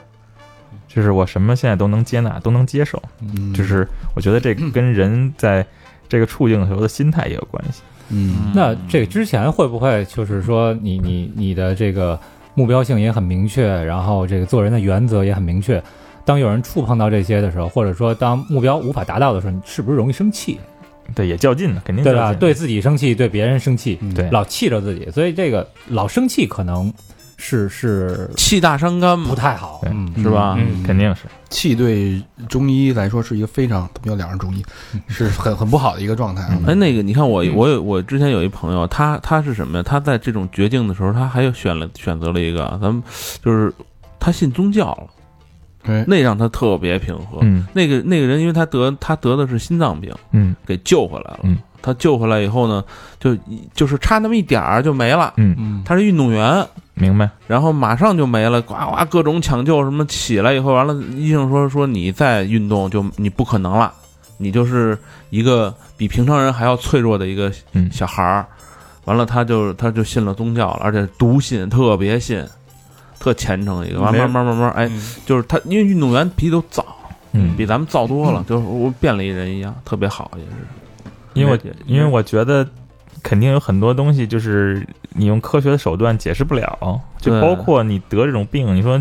[0.96, 3.02] 就是我什么现在都能接纳，都能接受。
[3.20, 5.64] 嗯，就是我觉得这个跟人在
[6.08, 7.82] 这个处境的时候的心态也有关系。
[8.08, 12.18] 嗯那这个之前会不会就是说你你你的这个
[12.54, 15.82] 目标性也很明确，然后这个做人的原则也很明确？
[16.24, 20.58] 当有人触碰到这些的时候，或者说当目标无法达到的时候，你是不是容易生气？
[21.14, 22.32] 对，也较劲呢，肯定对吧？
[22.32, 26.92] 对自己生气，对别人生气，嗯对老气着自己，所以这个老生气可能
[27.36, 30.56] 是是气大伤肝嘛不，太好，嗯，是吧？
[30.58, 31.22] 嗯肯定是。
[31.48, 34.64] 气对中医来说是一个非常，他们有两人中医，
[35.06, 36.58] 是很很不好的一个状态啊。
[36.66, 39.82] 哎，那个你看我我有我之前有一朋友，他他是什么呀？
[39.82, 43.02] 他在这种绝境的时候，他还有选了选择了一个，咱们
[43.44, 43.72] 就是
[44.18, 45.06] 他信宗教了，
[45.84, 47.38] 哎，那让他特别平和。
[47.42, 51.40] 嗯那个那个人，因为他得他得的是心脏病，嗯给救回来了。
[51.44, 52.84] 嗯他救回来以后呢，
[53.18, 53.36] 就
[53.74, 55.34] 就是差那么一点儿就没了。
[55.36, 57.28] 嗯，嗯，他是运动员，明白。
[57.46, 63.92] 然后马上就没了，呱呱各种抢救什么起来以后，完了医生说说你再运动就你不可能了，
[64.38, 64.98] 你就是
[65.30, 68.46] 一个比平常人还要脆弱的一个嗯小孩儿。
[69.04, 72.44] 完了他就他就信了宗教了，而且笃信，特别信，
[73.20, 74.00] 特虔诚一个。
[74.00, 74.90] 完没慢慢慢慢，哎，
[75.24, 76.84] 就是他因为运动员脾气都燥，
[77.30, 80.50] 嗯，比咱们躁多了，就是我变了一人一样，特别好也是。
[81.36, 82.66] 因为因为我觉得
[83.22, 89.00] 肯定有很多东西就是你用科学的手段解释不了，就包括你得这种病，你说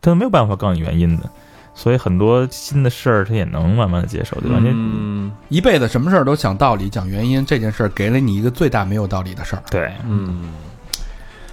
[0.00, 1.30] 他没有办法告诉你原因的，
[1.74, 4.58] 所以很多新的事儿他也能慢慢的接受，对吧？
[4.60, 9.62] 你嗯一辈子什么事儿都讲道理、讲原因，这件事儿给了你一个最大没有道理的事儿。
[9.70, 10.52] 对，嗯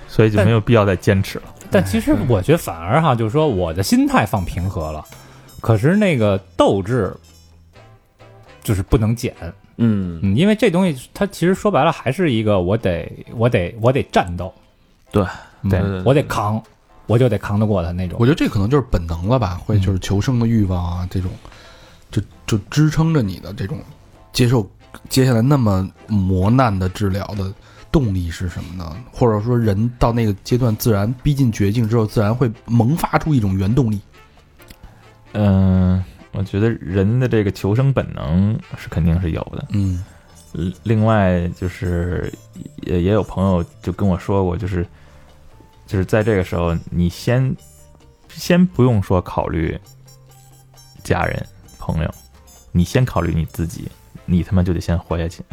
[0.08, 1.44] 所以就没有必要再坚持了。
[1.70, 5.04] 但其实我觉得反而哈，就是说我的心态放平和了，
[5.62, 7.14] 可是那个斗志
[8.64, 9.36] 就是不能减，
[9.78, 14.54] 嗯嗯，因为这东西它其实说白了还是一个我得我得我得战斗，
[15.12, 15.26] 对
[15.70, 16.62] 对我得扛，
[17.06, 18.26] 我就得扛得过他那种我。
[18.26, 21.32] 觉得这可能就是本能了吧，会就是求生的欲望啊，这种，
[22.12, 23.80] 就就支撑着你的这种
[24.34, 24.70] 接受
[25.10, 27.54] 接下来那么磨难的治疗的
[27.92, 28.98] 动力是什么呢？
[29.12, 34.00] 或者说，人到那个阶段，自然逼近绝境之后，自然会萌发出一种原动力。
[35.34, 36.04] 嗯，
[36.38, 39.66] 我觉得人的这个求生本能是肯定是有的。
[39.72, 40.04] 嗯
[40.54, 42.32] 呃另外就是
[42.84, 44.86] 也也有朋友就跟我说过，就是
[45.88, 47.56] 就是在这个时候，你先
[48.30, 49.78] 先不用说考虑
[51.04, 51.46] 家人
[51.80, 52.14] 朋友，
[52.72, 53.90] 你先考虑你自己，
[54.26, 55.44] 你他妈就得先活下去，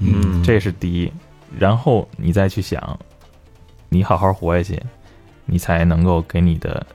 [0.00, 1.12] 嗯这是第一，
[1.58, 2.98] 然后你再去想，
[3.88, 4.82] 你好好活下去，
[5.46, 6.86] 你才能够给你的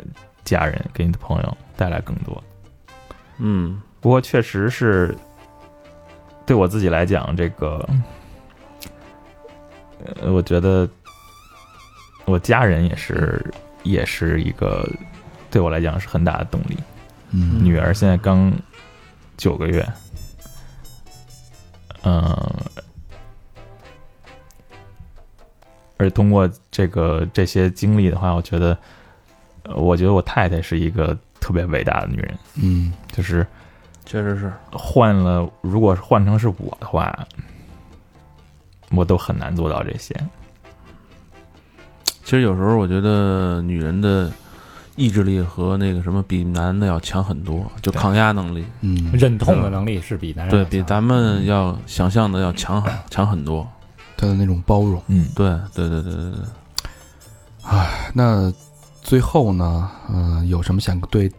[0.43, 2.41] 家人、给你的朋友带来更多。
[3.45, 5.13] 嗯不过确实是
[6.45, 7.85] 对我自己来讲，这个，
[10.21, 10.87] 呃，我觉得
[12.23, 14.89] 我家人也是也是一个
[15.51, 16.77] 对我来讲是很大的动力。
[17.31, 18.51] 嗯女儿现在刚
[19.35, 19.85] 九个月，
[22.03, 22.33] 嗯、
[25.97, 28.77] 而通过这个这些经历的话，我觉得，
[29.75, 32.93] 我觉得我太太是一个特别伟大的女人，嗯。
[33.11, 33.45] 就是
[34.05, 37.13] 确实是，换了，如果是换成是我的话，
[38.91, 40.15] 我都很难做到这些。
[42.23, 44.31] 其实有时候我觉得女人的
[44.95, 53.67] 意志力和那个什么比男的要强很多，就抗压能力，嗯，忍痛的能力是比男人对比咱们要想象的要强很强很多。
[54.15, 55.03] 她的那种包容。
[55.07, 56.39] 嗯，对对对对对对，
[58.13, 58.51] 那
[59.03, 61.31] 最后呢，呃，有什么想对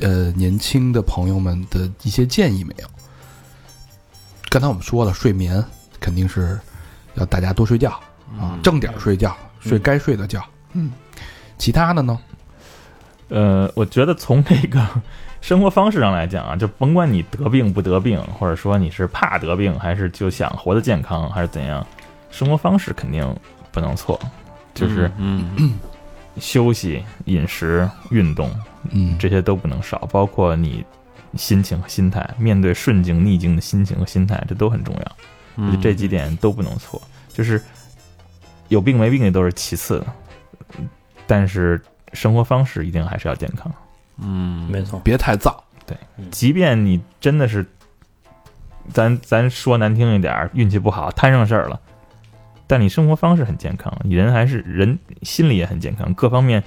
[0.00, 2.88] 呃年轻的朋友们的一些建议没有？
[4.50, 5.64] 刚才我们说了，睡眠
[6.00, 6.58] 肯定是
[7.14, 7.90] 要大家多睡觉
[8.38, 10.44] 啊，正点儿睡觉，睡该睡的觉。
[10.72, 10.90] 嗯，
[11.56, 12.18] 其他的呢？
[13.28, 14.84] 呃，我觉得从这个
[15.40, 21.86] 生活方式上来讲啊，就甭管你得病不得病，或者说你是怕得病，还是就想活得健康，还是怎样，
[22.30, 23.36] 生活方式肯定
[23.70, 24.18] 不能错，
[24.74, 25.78] 就是嗯
[26.40, 28.50] 休息、饮食、运动
[28.90, 30.84] 嗯，这些都不能少，包括你
[31.34, 35.16] 心情和心态，面对顺境逆境的心情和心态，这都很重要。
[35.56, 37.00] 我觉得这几点都不能错，
[37.32, 37.60] 就是
[38.68, 40.06] 有病没病也都是其次的，
[41.26, 41.80] 但是
[42.12, 43.72] 生活方式一定还是要健康。
[44.18, 45.54] 嗯，没错，别太燥。
[46.30, 47.64] 即便你真的是，
[48.92, 51.80] 咱咱说难听一点儿，运气不好摊上事儿了，
[52.68, 56.62] 但你生活方式很健康，你人还是人心理也很健康，各方面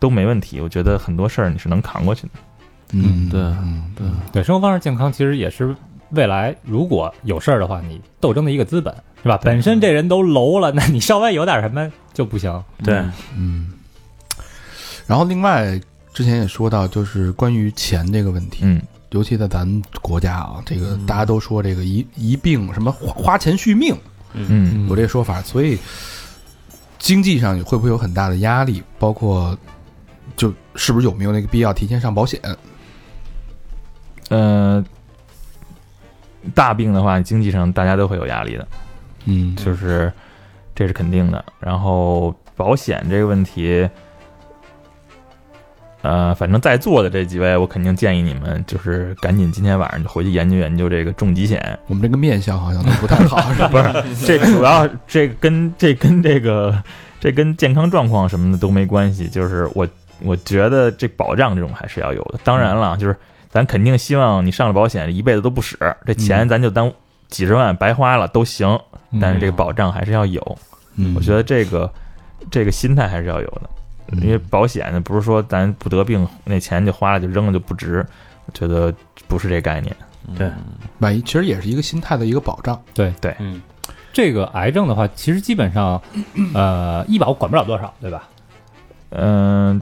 [0.00, 0.60] 都没问题。
[0.60, 2.30] 我觉得很多事儿你是能扛过去的。
[2.92, 5.74] 嗯，对嗯，对，对，生活方式健康其实也是
[6.10, 9.38] 未来如果有事儿的话，你斗争的一个资本，是吧？
[9.42, 12.64] 本身这人都楼了，那你稍微有点什么就不行。
[12.82, 13.02] 对，
[13.36, 13.72] 嗯。
[15.06, 15.78] 然后另外
[16.14, 18.80] 之前也说到，就是关于钱这个问题，嗯，
[19.10, 23.94] 尤其在咱们国家啊，这个嗯大家都说这个一一病什么花花钱续命，
[24.34, 25.78] 嗯有这说法，所以
[26.98, 28.82] 经济上会不会有很大的压力？
[28.98, 29.56] 包括
[30.36, 32.40] 就是不是有没有那个必要提前上保险？
[34.30, 34.84] 呃，
[36.54, 38.68] 大病的话，经济上大家都会有压力的，
[39.26, 40.12] 嗯就是
[40.74, 41.44] 这是肯定的。
[41.60, 43.88] 然后保险这个问题，
[46.04, 51.78] 呃，反正在座的这几位，我肯定建议你们就是赶紧今天晚上就回去研究研究这个重疾险。
[51.86, 53.68] 我们这个面相好像都不太好， 是吧？
[53.68, 56.78] 不是，这主要这跟这跟这个
[57.18, 59.26] 这跟健康状况什么的都没关系。
[59.28, 59.88] 就是我
[60.20, 62.38] 我觉得这保障这种还是要有的。
[62.44, 63.16] 当然了，就是
[63.48, 66.92] 咱肯定希望你上了保险一辈子都不使，这钱咱就当
[67.28, 68.78] 几十万白花了都行。
[69.18, 70.58] 但是这个保障还是要有。
[70.96, 71.90] 嗯我觉得这个
[72.50, 73.70] 这个心态还是要有的，
[74.12, 78.06] 因为保险呢不是说咱不得病那钱就花了就扔了就不值，
[78.46, 78.94] 我觉得
[79.26, 79.94] 不是这概念。
[80.36, 80.50] 对
[81.00, 82.80] 万一其实也是一个心态的一个保障。
[83.38, 83.60] 嗯，
[84.12, 86.00] 这个癌症的话，其实基本上，
[86.54, 88.28] 呃，医保管不了多少，对吧？
[89.10, 89.80] 嗯、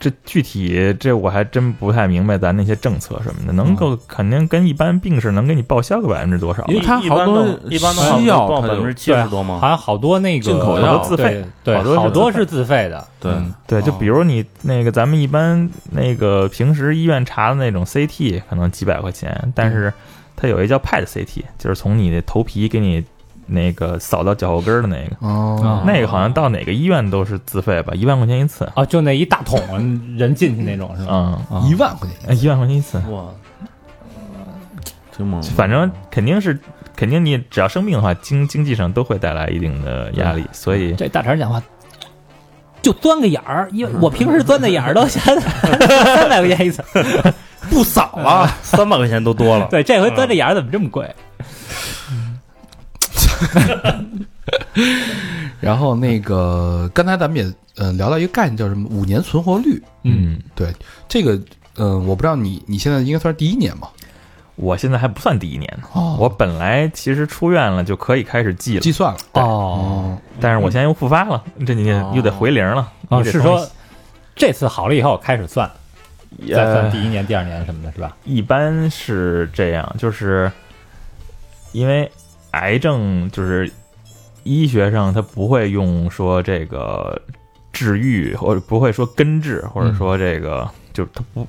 [0.00, 6.64] 这具体这我还真不太明白咱那些政策什么的，能够肯定跟一般病是能给你报销个百分之多少？
[6.68, 9.58] 因为它好多的一般的好西药报百分之七十多吗？
[9.60, 13.06] 好像好多那个进口药自费对，好多是自费好多是自费的。
[13.20, 19.92] 对嗯对，就哦比如你那个咱们一般那个平时医院查的那种 CT，可能几百块钱，但是
[20.36, 23.04] 它有一叫 PET CT，就是从你的头皮给你
[23.48, 28.70] 那个扫到脚后跟的那个，哦，那个好像到哪个医院都是自费吧，一万块钱一次。
[28.74, 29.58] 啊，就那一大桶
[30.16, 31.40] 人进去那种是吧？
[31.68, 33.24] 一万块钱，哎一万块钱一次，哇，
[35.16, 36.58] 挺猛，反正肯定是，
[36.94, 41.62] 肯定你只要生病的话，经经济上都会带来一定的压力，所以这大肠讲话
[42.82, 46.84] 就钻个眼儿，因为 我平时钻的眼儿都三 三百块钱一次，
[47.70, 48.46] 不扫啊。
[48.62, 49.66] 三百块钱都多了。
[49.70, 51.10] 对，这回钻这眼儿怎么这么贵？
[55.60, 59.82] 然后那个刚才咱们也呃聊到一个概念，叫什么五年存活率。
[60.04, 60.72] 嗯，对
[61.08, 61.38] 这个
[61.76, 63.90] 呃，我不知道你你现在应该算是第一年吧？
[64.56, 72.90] 我现在还不算第一年呢，哦我本来其实出院了就可以开始计了，计算了对哦但是我现在又复发了，这你哦又得回零了。
[73.08, 73.64] 哦，你是说
[74.34, 75.70] 这次好了以后开始算，
[76.40, 78.16] 新再算呃第一年、第二年什么的，是吧？
[78.24, 80.50] 一般是这样，就是
[81.70, 82.10] 因为
[82.52, 83.70] 癌症就是
[84.42, 87.20] 医学上它不会用说这个
[87.72, 91.46] 治愈，或者不会说根治，或者说这个、就它不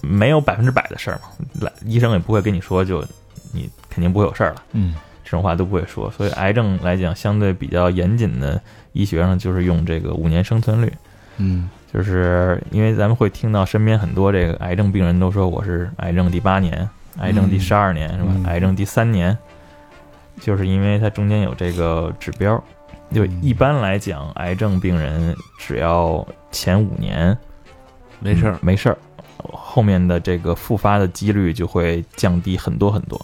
[0.00, 1.28] 没有百分之百的事儿嘛，
[1.60, 3.04] 来医生也不会跟你说就
[3.52, 4.94] 你肯定不会有事儿了，嗯
[5.24, 6.10] 这种话都不会说。
[6.10, 8.60] 所以癌症来讲，相对比较严谨的
[8.92, 10.92] 医学上就是用这个五年生存率。
[11.38, 16.88] 嗯就是因为咱们会听到身边很多这个癌症病人都说我是癌症第八年，
[17.18, 18.44] 癌症第十二年、是吧嗯？
[18.44, 19.36] 癌症第三年，
[20.42, 22.62] 就是因为它中间有这个指标。
[23.12, 27.36] 就嗯一般来讲，癌症病人只要前五年
[28.20, 28.98] 没事儿，没事儿，
[29.52, 33.20] 后面的这个复发的几率就会降低很多很多。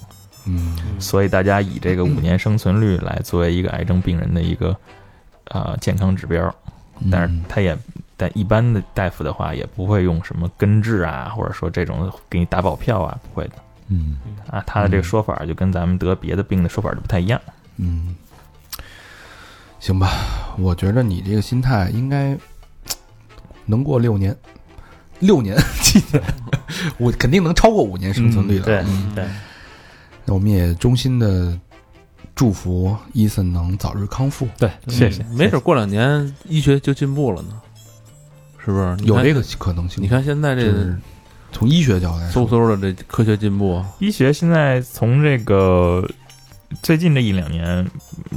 [0.46, 4.76] 嗯所以大家以这个五年生存率来作为一个癌症病人的一个
[5.46, 6.54] 呃健康指标。
[7.12, 7.78] 但是他也，
[8.16, 13.52] 但一般的大夫的话，也不会用什么根治啊，或者说这种给你打保票啊，不会的
[13.89, 14.18] 嗯
[14.49, 14.62] 啊。
[14.66, 17.41] 他的这个说法就跟咱们得别的病的说法就不太一样。
[17.76, 18.14] 嗯，
[19.80, 20.11] 行吧，
[20.59, 22.36] 我觉得你这个心态应该
[23.66, 24.36] 能过六年，
[25.20, 26.22] 六年七年，
[26.99, 28.64] 我肯定能超过五年生存率的。
[28.64, 29.28] 对嗯对，
[30.24, 31.59] 那我们也衷心的
[32.34, 37.61] 祝福伊森能早日康复，对，谢谢，没准过两年医学就进步了呢，
[38.64, 38.97] 是不是？
[39.05, 40.03] 有这个可能性。
[40.03, 40.99] 你看现在这就是
[41.53, 42.49] 从医学角度来说。
[42.49, 46.09] 嗖，嗖的这科学进步，医学现在从这个
[46.82, 47.88] 最近这一两年，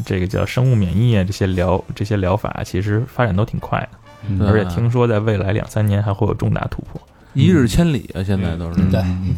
[0.05, 3.89] 这个叫生物免疫啊，这些疗这些疗法其实发展都挺快的，
[4.29, 4.41] 嗯。
[4.47, 7.01] 而且听说在未来两三年还会有重大突破。
[7.33, 8.23] 一日千里啊！
[8.23, 8.81] 现在都是。
[8.81, 9.35] 嗯对，嗯。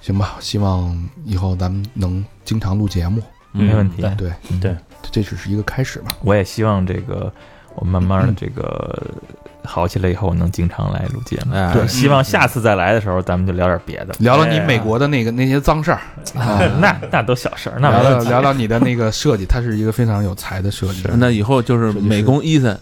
[0.00, 3.22] 行吧，希望以后咱们能经常录节目。
[3.52, 4.02] 没问题。
[4.16, 4.30] 对。
[4.60, 4.76] 对，
[5.10, 6.16] 这只是一个开始吧。
[6.22, 7.32] 我也希望这个
[7.74, 9.10] 我慢慢的这个
[9.64, 11.54] 好起来以后，能经常来录节目。
[11.54, 11.70] 哎。
[11.72, 16.00] 对，希望下次再来的时候，咱们就聊点别的，聊聊你美国的那个那些脏事儿，
[16.38, 16.60] 啊。
[16.80, 21.04] 那那都小事儿，那聊聊聊聊你的那个设计，他是一个非常有才的设计。
[21.14, 22.78] 那以后就是美工伊森。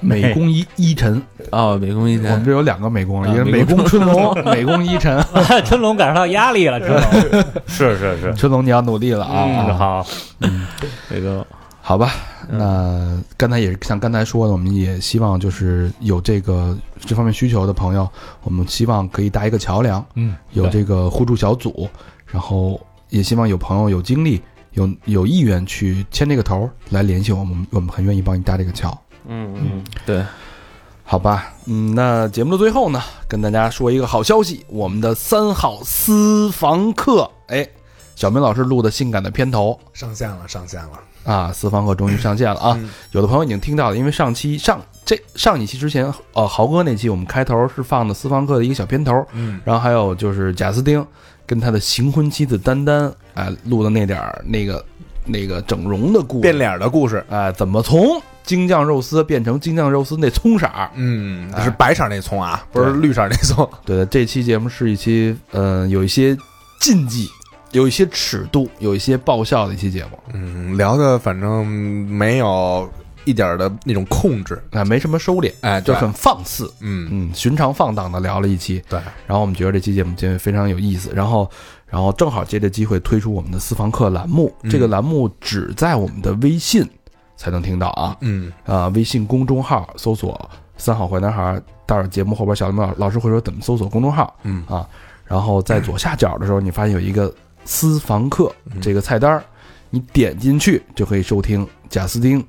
[0.00, 5.24] 美工伊伊晨，哦，美工伊晨我们这有两个美工，啊一个是美工春龙， 美工伊晨。
[5.64, 7.42] 春龙感受到压力了，春龙。
[7.66, 9.74] 是是是，春龙，你要努力了嗯，啊！
[9.74, 10.06] 好，
[10.40, 10.66] 嗯，
[11.08, 11.46] 那个
[11.86, 12.12] 好吧，
[12.48, 18.08] 那刚才也是像刚才说的，我们也希望就是有这个这方面需求的朋友，
[18.42, 21.86] 我们希望可以搭一个桥梁，嗯，有这个互助小组，
[22.26, 22.80] 然后
[23.10, 24.40] 也希望有朋友有精力、
[24.72, 28.98] 有有意愿去牵这个头儿来联系我们，我们很愿意帮你搭这个桥。
[29.26, 30.24] 嗯嗯，对，
[31.02, 37.68] 好吧，嗯，那节目的最后呢，跟大家说一个好消息，我们的三号私房课，哎，
[38.16, 40.98] 小明老师录的性感的片头上线了，上线了。
[41.24, 42.76] 啊，私房客终于上线了啊！
[42.78, 51.04] 嗯有的朋友已经听到了，因为上期上这上一期之前，呃，豪哥那期我们开头是放的私房客的一个小片头，嗯，然后还有就是贾斯汀
[51.46, 54.84] 跟他的新婚妻子丹丹，哎，录的那点儿那个
[55.24, 57.24] 那个整容的故事，变脸的故事。
[57.30, 60.90] 哎，怎么从京酱肉丝变成京酱肉丝那葱色儿？
[60.94, 63.68] 嗯，哎是白色那葱啊，不是绿色那葱。
[63.84, 66.36] 对的，这期节目是一期，嗯、有一些
[66.80, 67.28] 禁忌，
[67.74, 72.88] 有一些尺度，有一些爆笑的一期节目，嗯，聊的反正没有
[73.24, 75.92] 一点的那种控制，啊、没什么收敛，哎，对。
[75.92, 81.50] 就很放肆，嗯，嗯，寻常放荡的聊了一期，对，然后我们觉得这期节目节非常有意思，然后，
[81.86, 84.70] 然后正好借这机会推出我们的私房课栏目，嗯。
[84.70, 86.88] 这个栏目只在我们的微信
[87.36, 88.52] 才能听到啊，嗯。
[88.64, 94.62] 啊、微信公众号搜索“三好坏男孩”，待会儿节目后边小林老老师会说怎么搜索公众号，嗯。
[94.68, 94.86] 啊，
[95.24, 97.34] 然后在左下角的时候，你发现有一个
[97.64, 99.44] 私房课嗯这个菜单儿，
[99.90, 102.44] 你点进去就可以收听贾斯汀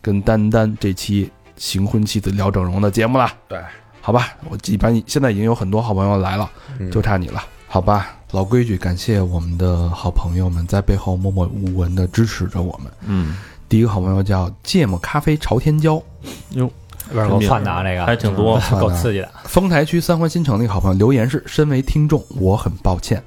[0.00, 3.30] 跟丹丹这期新婚妻子聊整容的节目了。
[3.48, 3.58] 对，
[4.00, 7.42] 好吧，我一般现在已经有很多好朋友来了，嗯就差你了。
[7.66, 12.92] 好吧，老规矩，感谢我们的好朋友们在背后默默无闻的支持着我们。
[13.06, 13.36] 嗯，
[13.68, 16.02] 第一个好朋友叫芥末咖啡朝天椒，
[16.50, 16.68] 有
[17.12, 19.30] 点够窜的啊，这个还挺多嗯够刺激的。
[19.44, 23.22] 丰台区三环新城那个好朋友留言是：身为听众，我很抱歉，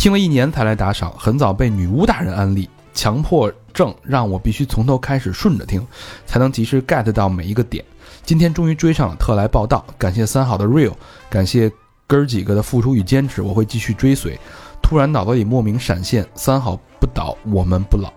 [0.00, 5.86] 听了一年才来打赏，很早被女巫大人安利，强迫症让我必须从头开始顺着听，
[6.24, 7.84] 才能及时 get 到每一个点。
[8.24, 10.94] 今天终于追上了，特来报道，感谢三好的 real，
[11.28, 11.70] 感谢
[12.06, 14.40] 哥儿几个的付出与坚持，我会继续追随。
[14.80, 18.10] 突然脑子里莫名闪现，三好不倒，我们不老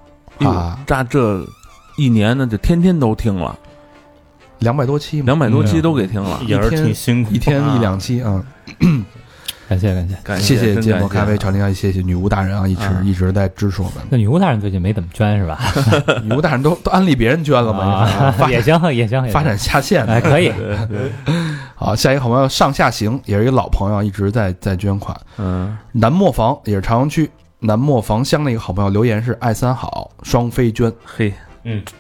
[0.49, 0.79] 啊！
[0.88, 1.45] 这这
[1.97, 3.59] 一年呢，就天天都听了，
[4.59, 8.41] 两百多期嘛，两百多期都给听了，也是挺辛苦，一天一两期啊。
[9.70, 10.16] 感谢感谢。
[10.24, 13.95] 感谢谢芥末咖啡朝天椒，谢谢女巫大人啊，一直啊一直在支持我们。
[14.09, 15.59] 那女巫大人最近没怎么捐是吧？
[16.24, 20.51] 女巫大人都都安利别人捐了嘛，啊发也行也行，也行发展下线哎可以。
[21.76, 25.16] 好，下一个好朋友上下行也是一个老朋友，一直在在捐款。
[25.38, 31.34] 嗯，南磨房也是朝阳区南磨房乡的一个好朋友，留言是爱三好双飞捐，嘿，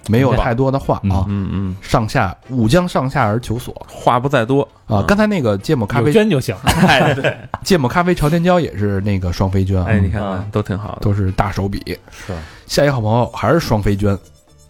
[0.07, 5.03] 没有太多的话啊，嗯嗯，上下吾将上下而求索话不在多啊。
[5.07, 6.55] 刚才那个芥末咖啡捐就行。
[6.65, 11.97] 哎对， 芥末咖啡朝天椒也是那个双飞捐啊，哎，你看都挺好的，都是大手笔。
[12.11, 12.33] 是
[12.65, 14.17] 下一个好朋友还是双飞捐，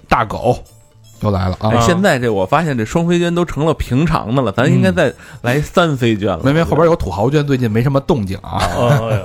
[0.07, 0.57] 大狗
[1.21, 1.81] 又来了啊哎，！
[1.81, 6.41] 现在这我发现这双飞捐都成了平常的了，咱应该再来三飞捐了。
[6.43, 8.61] 没没，后边有土豪捐，最近没什么动静啊。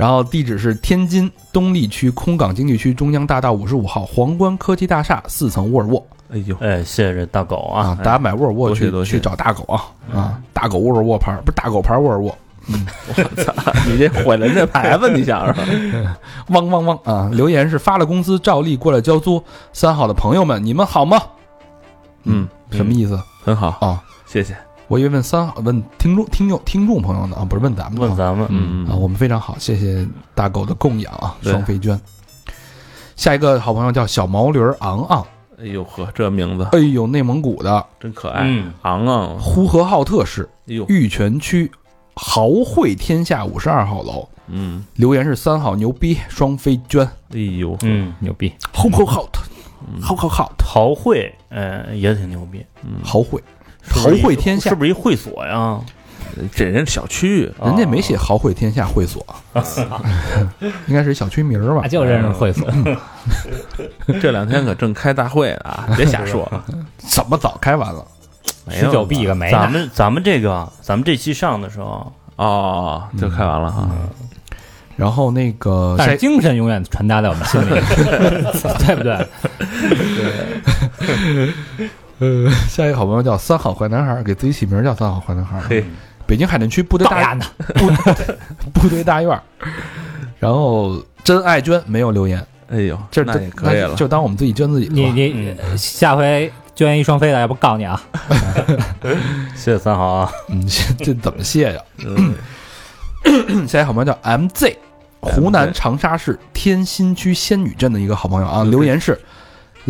[0.00, 6.02] 然后地址是天津东丽区空港经济区中央大道五十五号皇冠科技大厦四层沃尔沃。
[6.32, 9.84] 哎呦，哎，谢谢这大狗啊，啊，大家买沃尔沃去去找大狗啊。
[10.10, 12.34] 啊，大狗沃尔沃牌不是大狗牌沃尔沃，
[12.68, 13.52] 嗯，我操
[13.86, 15.66] 你这毁了这牌子，你想想，
[16.48, 17.28] 汪汪汪啊！
[17.30, 19.44] 留言是发了工资照例过来交租，
[19.74, 21.20] 三好的朋友们，你们好吗？
[22.24, 23.20] 嗯，什么意思？
[23.44, 24.02] 很好，啊？
[24.24, 24.56] 谢谢。
[24.90, 30.04] 我以为问三号问听众听众听众朋友呢啊，不是问咱们啊问咱们，嗯啊，我们非常好，谢谢
[30.34, 31.98] 大狗的供养啊，双飞娟。
[33.14, 35.24] 下一个好朋友叫小毛驴昂昂，
[35.60, 36.66] 哎呦呵，这名字。
[36.72, 37.86] 哎呦，内蒙古的。
[38.00, 41.70] 真可爱，嗯，昂昂，呼和浩特市哎呦，玉泉区
[42.14, 49.42] 豪汇天下五十二号楼，嗯，留言是三号牛逼，双飞娟，哎呦，嗯，牛逼，吼吼好特，
[50.02, 52.94] 好好好特，豪汇，嗯，也挺牛逼，嗯。
[53.04, 53.40] 豪汇，
[53.90, 55.78] 豪是不是一汇天下是，不是一会所呀？
[56.54, 59.24] 这人小区，人家没写豪汇天下会所，
[60.86, 61.88] 应该是小区名儿吧那？
[61.88, 62.66] 就认识会所。
[64.22, 66.48] 这两天可正开大会呢啊，别瞎说，
[66.98, 68.04] 怎么早开完了？
[68.68, 69.70] 十没有九币个没咱。
[69.70, 73.88] 们咱们这个，咱们这期上的时候，哦，就开完了哈，
[74.96, 77.70] 然后那个但是精神永远传达在我们心里，
[78.86, 79.26] 对不对
[81.36, 81.50] 对？
[82.20, 85.60] 呃， 下一个好朋友叫三好坏男孩，给自己起名叫三好坏男孩。
[85.68, 85.84] 嘿，
[86.26, 87.44] 北京海淀区部队大造呀呢？
[88.72, 89.42] 部队大院儿。
[90.38, 93.94] 然后真爱娟没有留言，哎呦，这那也可以了。
[93.94, 94.88] 就当我们自己捐自己。
[94.88, 98.00] 你你下回捐一双飞的，要不告你啊？
[99.54, 100.66] 谢谢三好啊，嗯，
[100.98, 101.80] 这怎么谢呀？
[102.06, 102.34] 嗯
[103.68, 104.76] 下一个好朋友叫 MZ，
[105.20, 109.18] 湖南长沙市天心区仙女镇的一个好朋友啊，留言是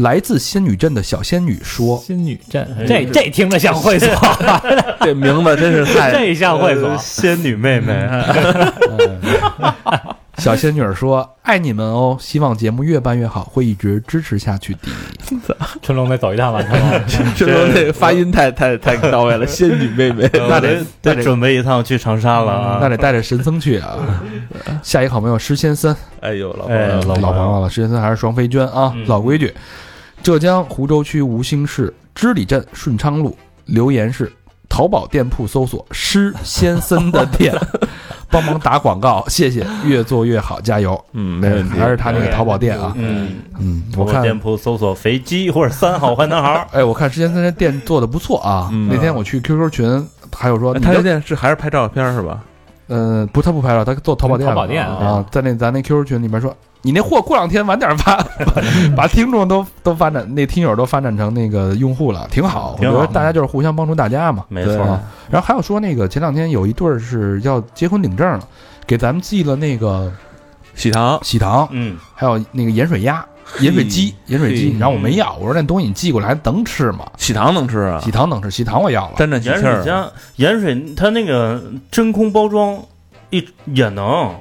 [0.02, 4.09] 来自仙女镇的小仙女说，仙女镇，这这听着像会所，
[5.01, 6.97] 这名字真是太 这像会所。
[6.98, 8.09] 仙女妹妹，
[10.39, 14.81] 小仙女说爱你们哦，希望节目越办越好，会一直支持下去的。
[15.82, 16.62] 春龙得走一趟吧，
[17.36, 17.74] 春龙。
[17.74, 20.27] 这发音太太太到位了，仙女妹妹。
[20.32, 22.78] 那得得得准备一趟去长沙了啊！
[22.81, 23.98] 那得带着神僧去啊。
[24.82, 29.52] 下一个好朋友施先森，哎呦，老哎朋友，老朋友了，施先森还是双飞娟啊，嗯老规矩。
[30.22, 33.36] 浙江湖州区吴兴市织里镇顺昌路，
[33.66, 34.30] 留言是
[34.68, 37.55] 淘宝店铺搜索施先森的店，
[38.30, 41.02] 帮忙打广告，谢谢，越做越好，加油。
[41.12, 41.78] 嗯，没问题。
[41.78, 48.68] 还是他那个淘宝店啊，嗯，嗯，我看店铺搜索肥鸡或者三好坏男孩儿， 哎，我看施先森这店做的不错啊。
[48.72, 52.42] 嗯那天我去 QQ 群，还有说他这店是还是拍照片是吧？
[52.88, 58.16] 嗯，不，他不拍照，他做淘宝店，淘宝店啊，在那咱那 QQ 群里面说，你那货过两天晚点发，
[58.97, 62.73] 把听众都都发展，那听友都发展成那个用户了，挺好。
[62.73, 64.44] 我挺好觉得大家就是互相帮助大家嘛。
[64.48, 68.40] 没错啊，然后还有说那个前两天有一对儿是要结婚领证了，
[68.86, 70.11] 给咱们寄了那个
[70.74, 73.23] 喜糖，喜糖，嗯，还有那个盐水鸭、
[73.61, 77.07] 盐水鸡、盐水鸡，嘿然后我没要，我说那东西你寄过来还能吃吗？
[77.19, 78.11] 喜糖能吃啊喜？
[78.11, 79.15] 糖能吃，喜糖我要了。
[79.16, 79.77] 沾沾喜盐气儿。
[79.77, 82.78] 水加盐水，它那个真空包装
[83.28, 84.35] 一也能，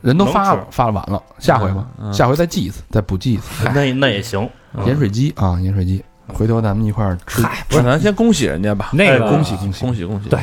[0.00, 3.68] 人都发了，发了完了，下回吧，下回再寄一次，再补寄一次。
[3.74, 4.48] 那那也行。
[4.84, 7.42] 盐水鸡啊，盐水鸡，回头咱们一块儿吃。
[7.68, 8.90] 不是，咱先恭喜人家吧。
[8.92, 10.28] 哎那个恭喜恭喜恭喜恭喜！
[10.28, 10.38] 对，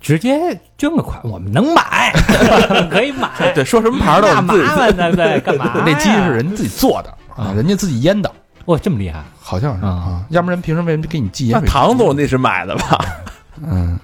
[0.00, 2.12] 直接捐个款，我们能买，
[2.90, 3.30] 可以买。
[3.54, 5.16] 对，说什么牌儿的我干嘛们自己嘛呢？
[5.16, 5.72] 对，干嘛？
[5.86, 8.30] 那鸡是人自己做的啊，人家自己腌的，
[8.66, 9.22] 哇，这么厉害！
[9.40, 11.72] 好像是啊啊，要不然平时为什么给你寄那盐水鸡？
[11.72, 12.98] 糖总那是买的吧？
[13.62, 13.98] 嗯，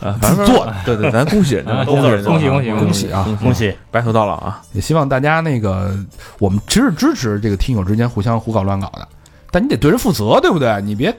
[0.00, 0.74] 啊，自己做的。
[0.86, 3.38] 对对，咱恭喜人家，啊恭喜，恭喜恭喜恭喜啊！
[3.42, 3.74] 恭喜！
[3.90, 4.62] 白头到老啊！
[4.72, 5.94] 也希望大家那个，
[6.38, 9.06] 我们其实支持这个听友之间互相胡搞乱搞的，
[9.50, 10.80] 但你得对人负责，对不对？
[10.82, 11.14] 你别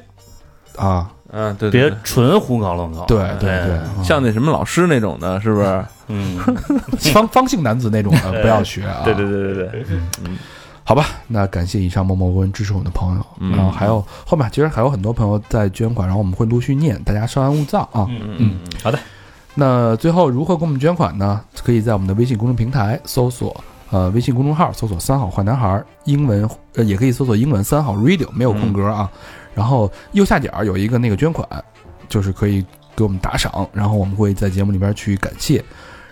[0.76, 3.06] 啊，嗯，对，别对纯胡搞乱搞。
[3.06, 5.86] 对对对， 像那什么老师那种的，是不是？
[6.08, 6.38] 嗯，
[7.14, 9.02] 方方姓男子那种的不要学啊。
[9.04, 9.86] 对对对对对，
[10.90, 18.08] 好吧，那感谢以上默默无闻支持我们的朋友，嗯然后还有后面其实还有很多朋友在捐款，然后我们会陆续念，大家稍安勿躁啊。
[18.10, 18.98] 嗯嗯，好的。
[19.54, 21.40] 那最后如何给我们捐款呢？
[21.64, 23.56] 可以在我们的微信公众平台搜索
[23.92, 29.08] 呃微信公众号搜索“三好坏男孩”，英文呃也可以搜索英文“三好 radio”，没有空格啊。
[29.54, 31.48] 然后右下角有一个那个捐款，
[32.08, 35.64] 就是可以给我们打赏，然后我们会在节目里边去感谢。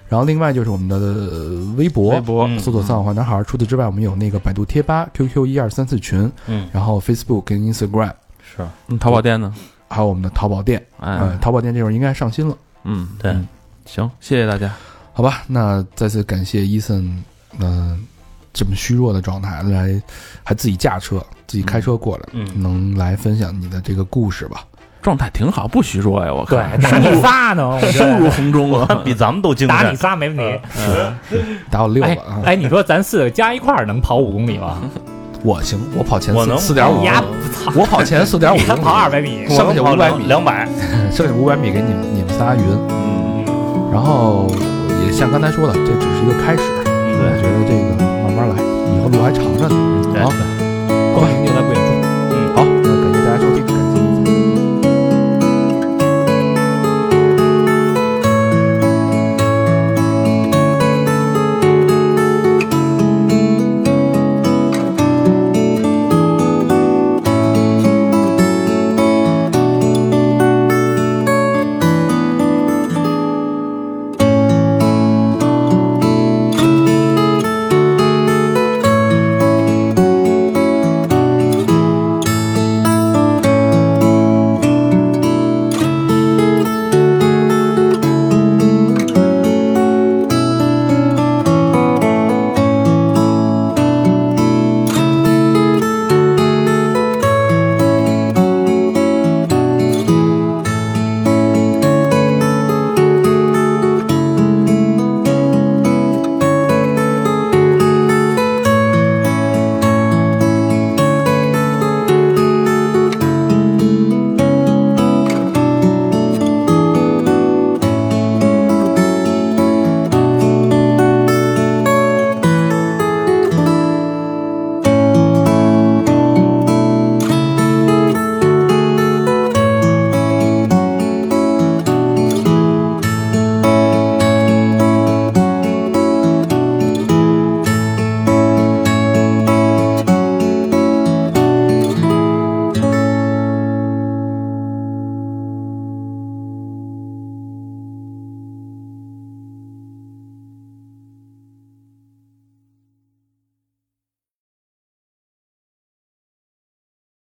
[0.10, 3.42] 然后另外就是我们的呃微博，微博嗯搜索“三好坏男孩”。
[3.46, 9.54] 除此之外，我们有那个百度贴吧、QQ 一二三四群，嗯，然后 Facebook 跟 Instagram，是，嗯淘宝店呢？
[9.90, 10.86] 还有我们的淘宝店。
[11.00, 12.58] 呃，哎，淘宝店这会儿应该上新了。
[12.84, 13.48] 嗯，对嗯
[13.86, 14.74] 行，谢谢大家。
[15.14, 17.24] 好吧，那再次感谢伊森，
[17.60, 18.06] 嗯、
[18.54, 20.02] 这么虚弱的状态来，
[20.44, 21.18] 还自己驾车，
[21.48, 24.66] 自己开车过来，嗯能来分享你的这个故事吧？
[25.08, 26.82] 状态挺好，不虚弱呀，我对，看。
[26.82, 29.02] 打你仨呢，我觉收得入红中他啊！
[29.06, 29.96] 比咱们都精打你。
[29.96, 30.60] 仨没问题。
[31.72, 32.42] 打我六哎个啊！
[32.44, 34.80] 哎，你说咱四个加一块儿能跑五公里吗？
[35.44, 37.06] 我行，我跑前四四点五，
[37.74, 39.48] 我跑前四点五，能跑二百米？
[39.48, 40.68] 剩下五百米，两百。
[41.10, 42.62] 剩下五百米给你们你们仨匀。
[42.90, 43.46] 嗯，
[43.94, 44.46] 然后
[45.06, 48.56] 也像刚才说的，这只是一个开始，我觉得这个慢慢来，
[48.94, 49.76] 以后路还长着呢。
[50.12, 50.30] 对好，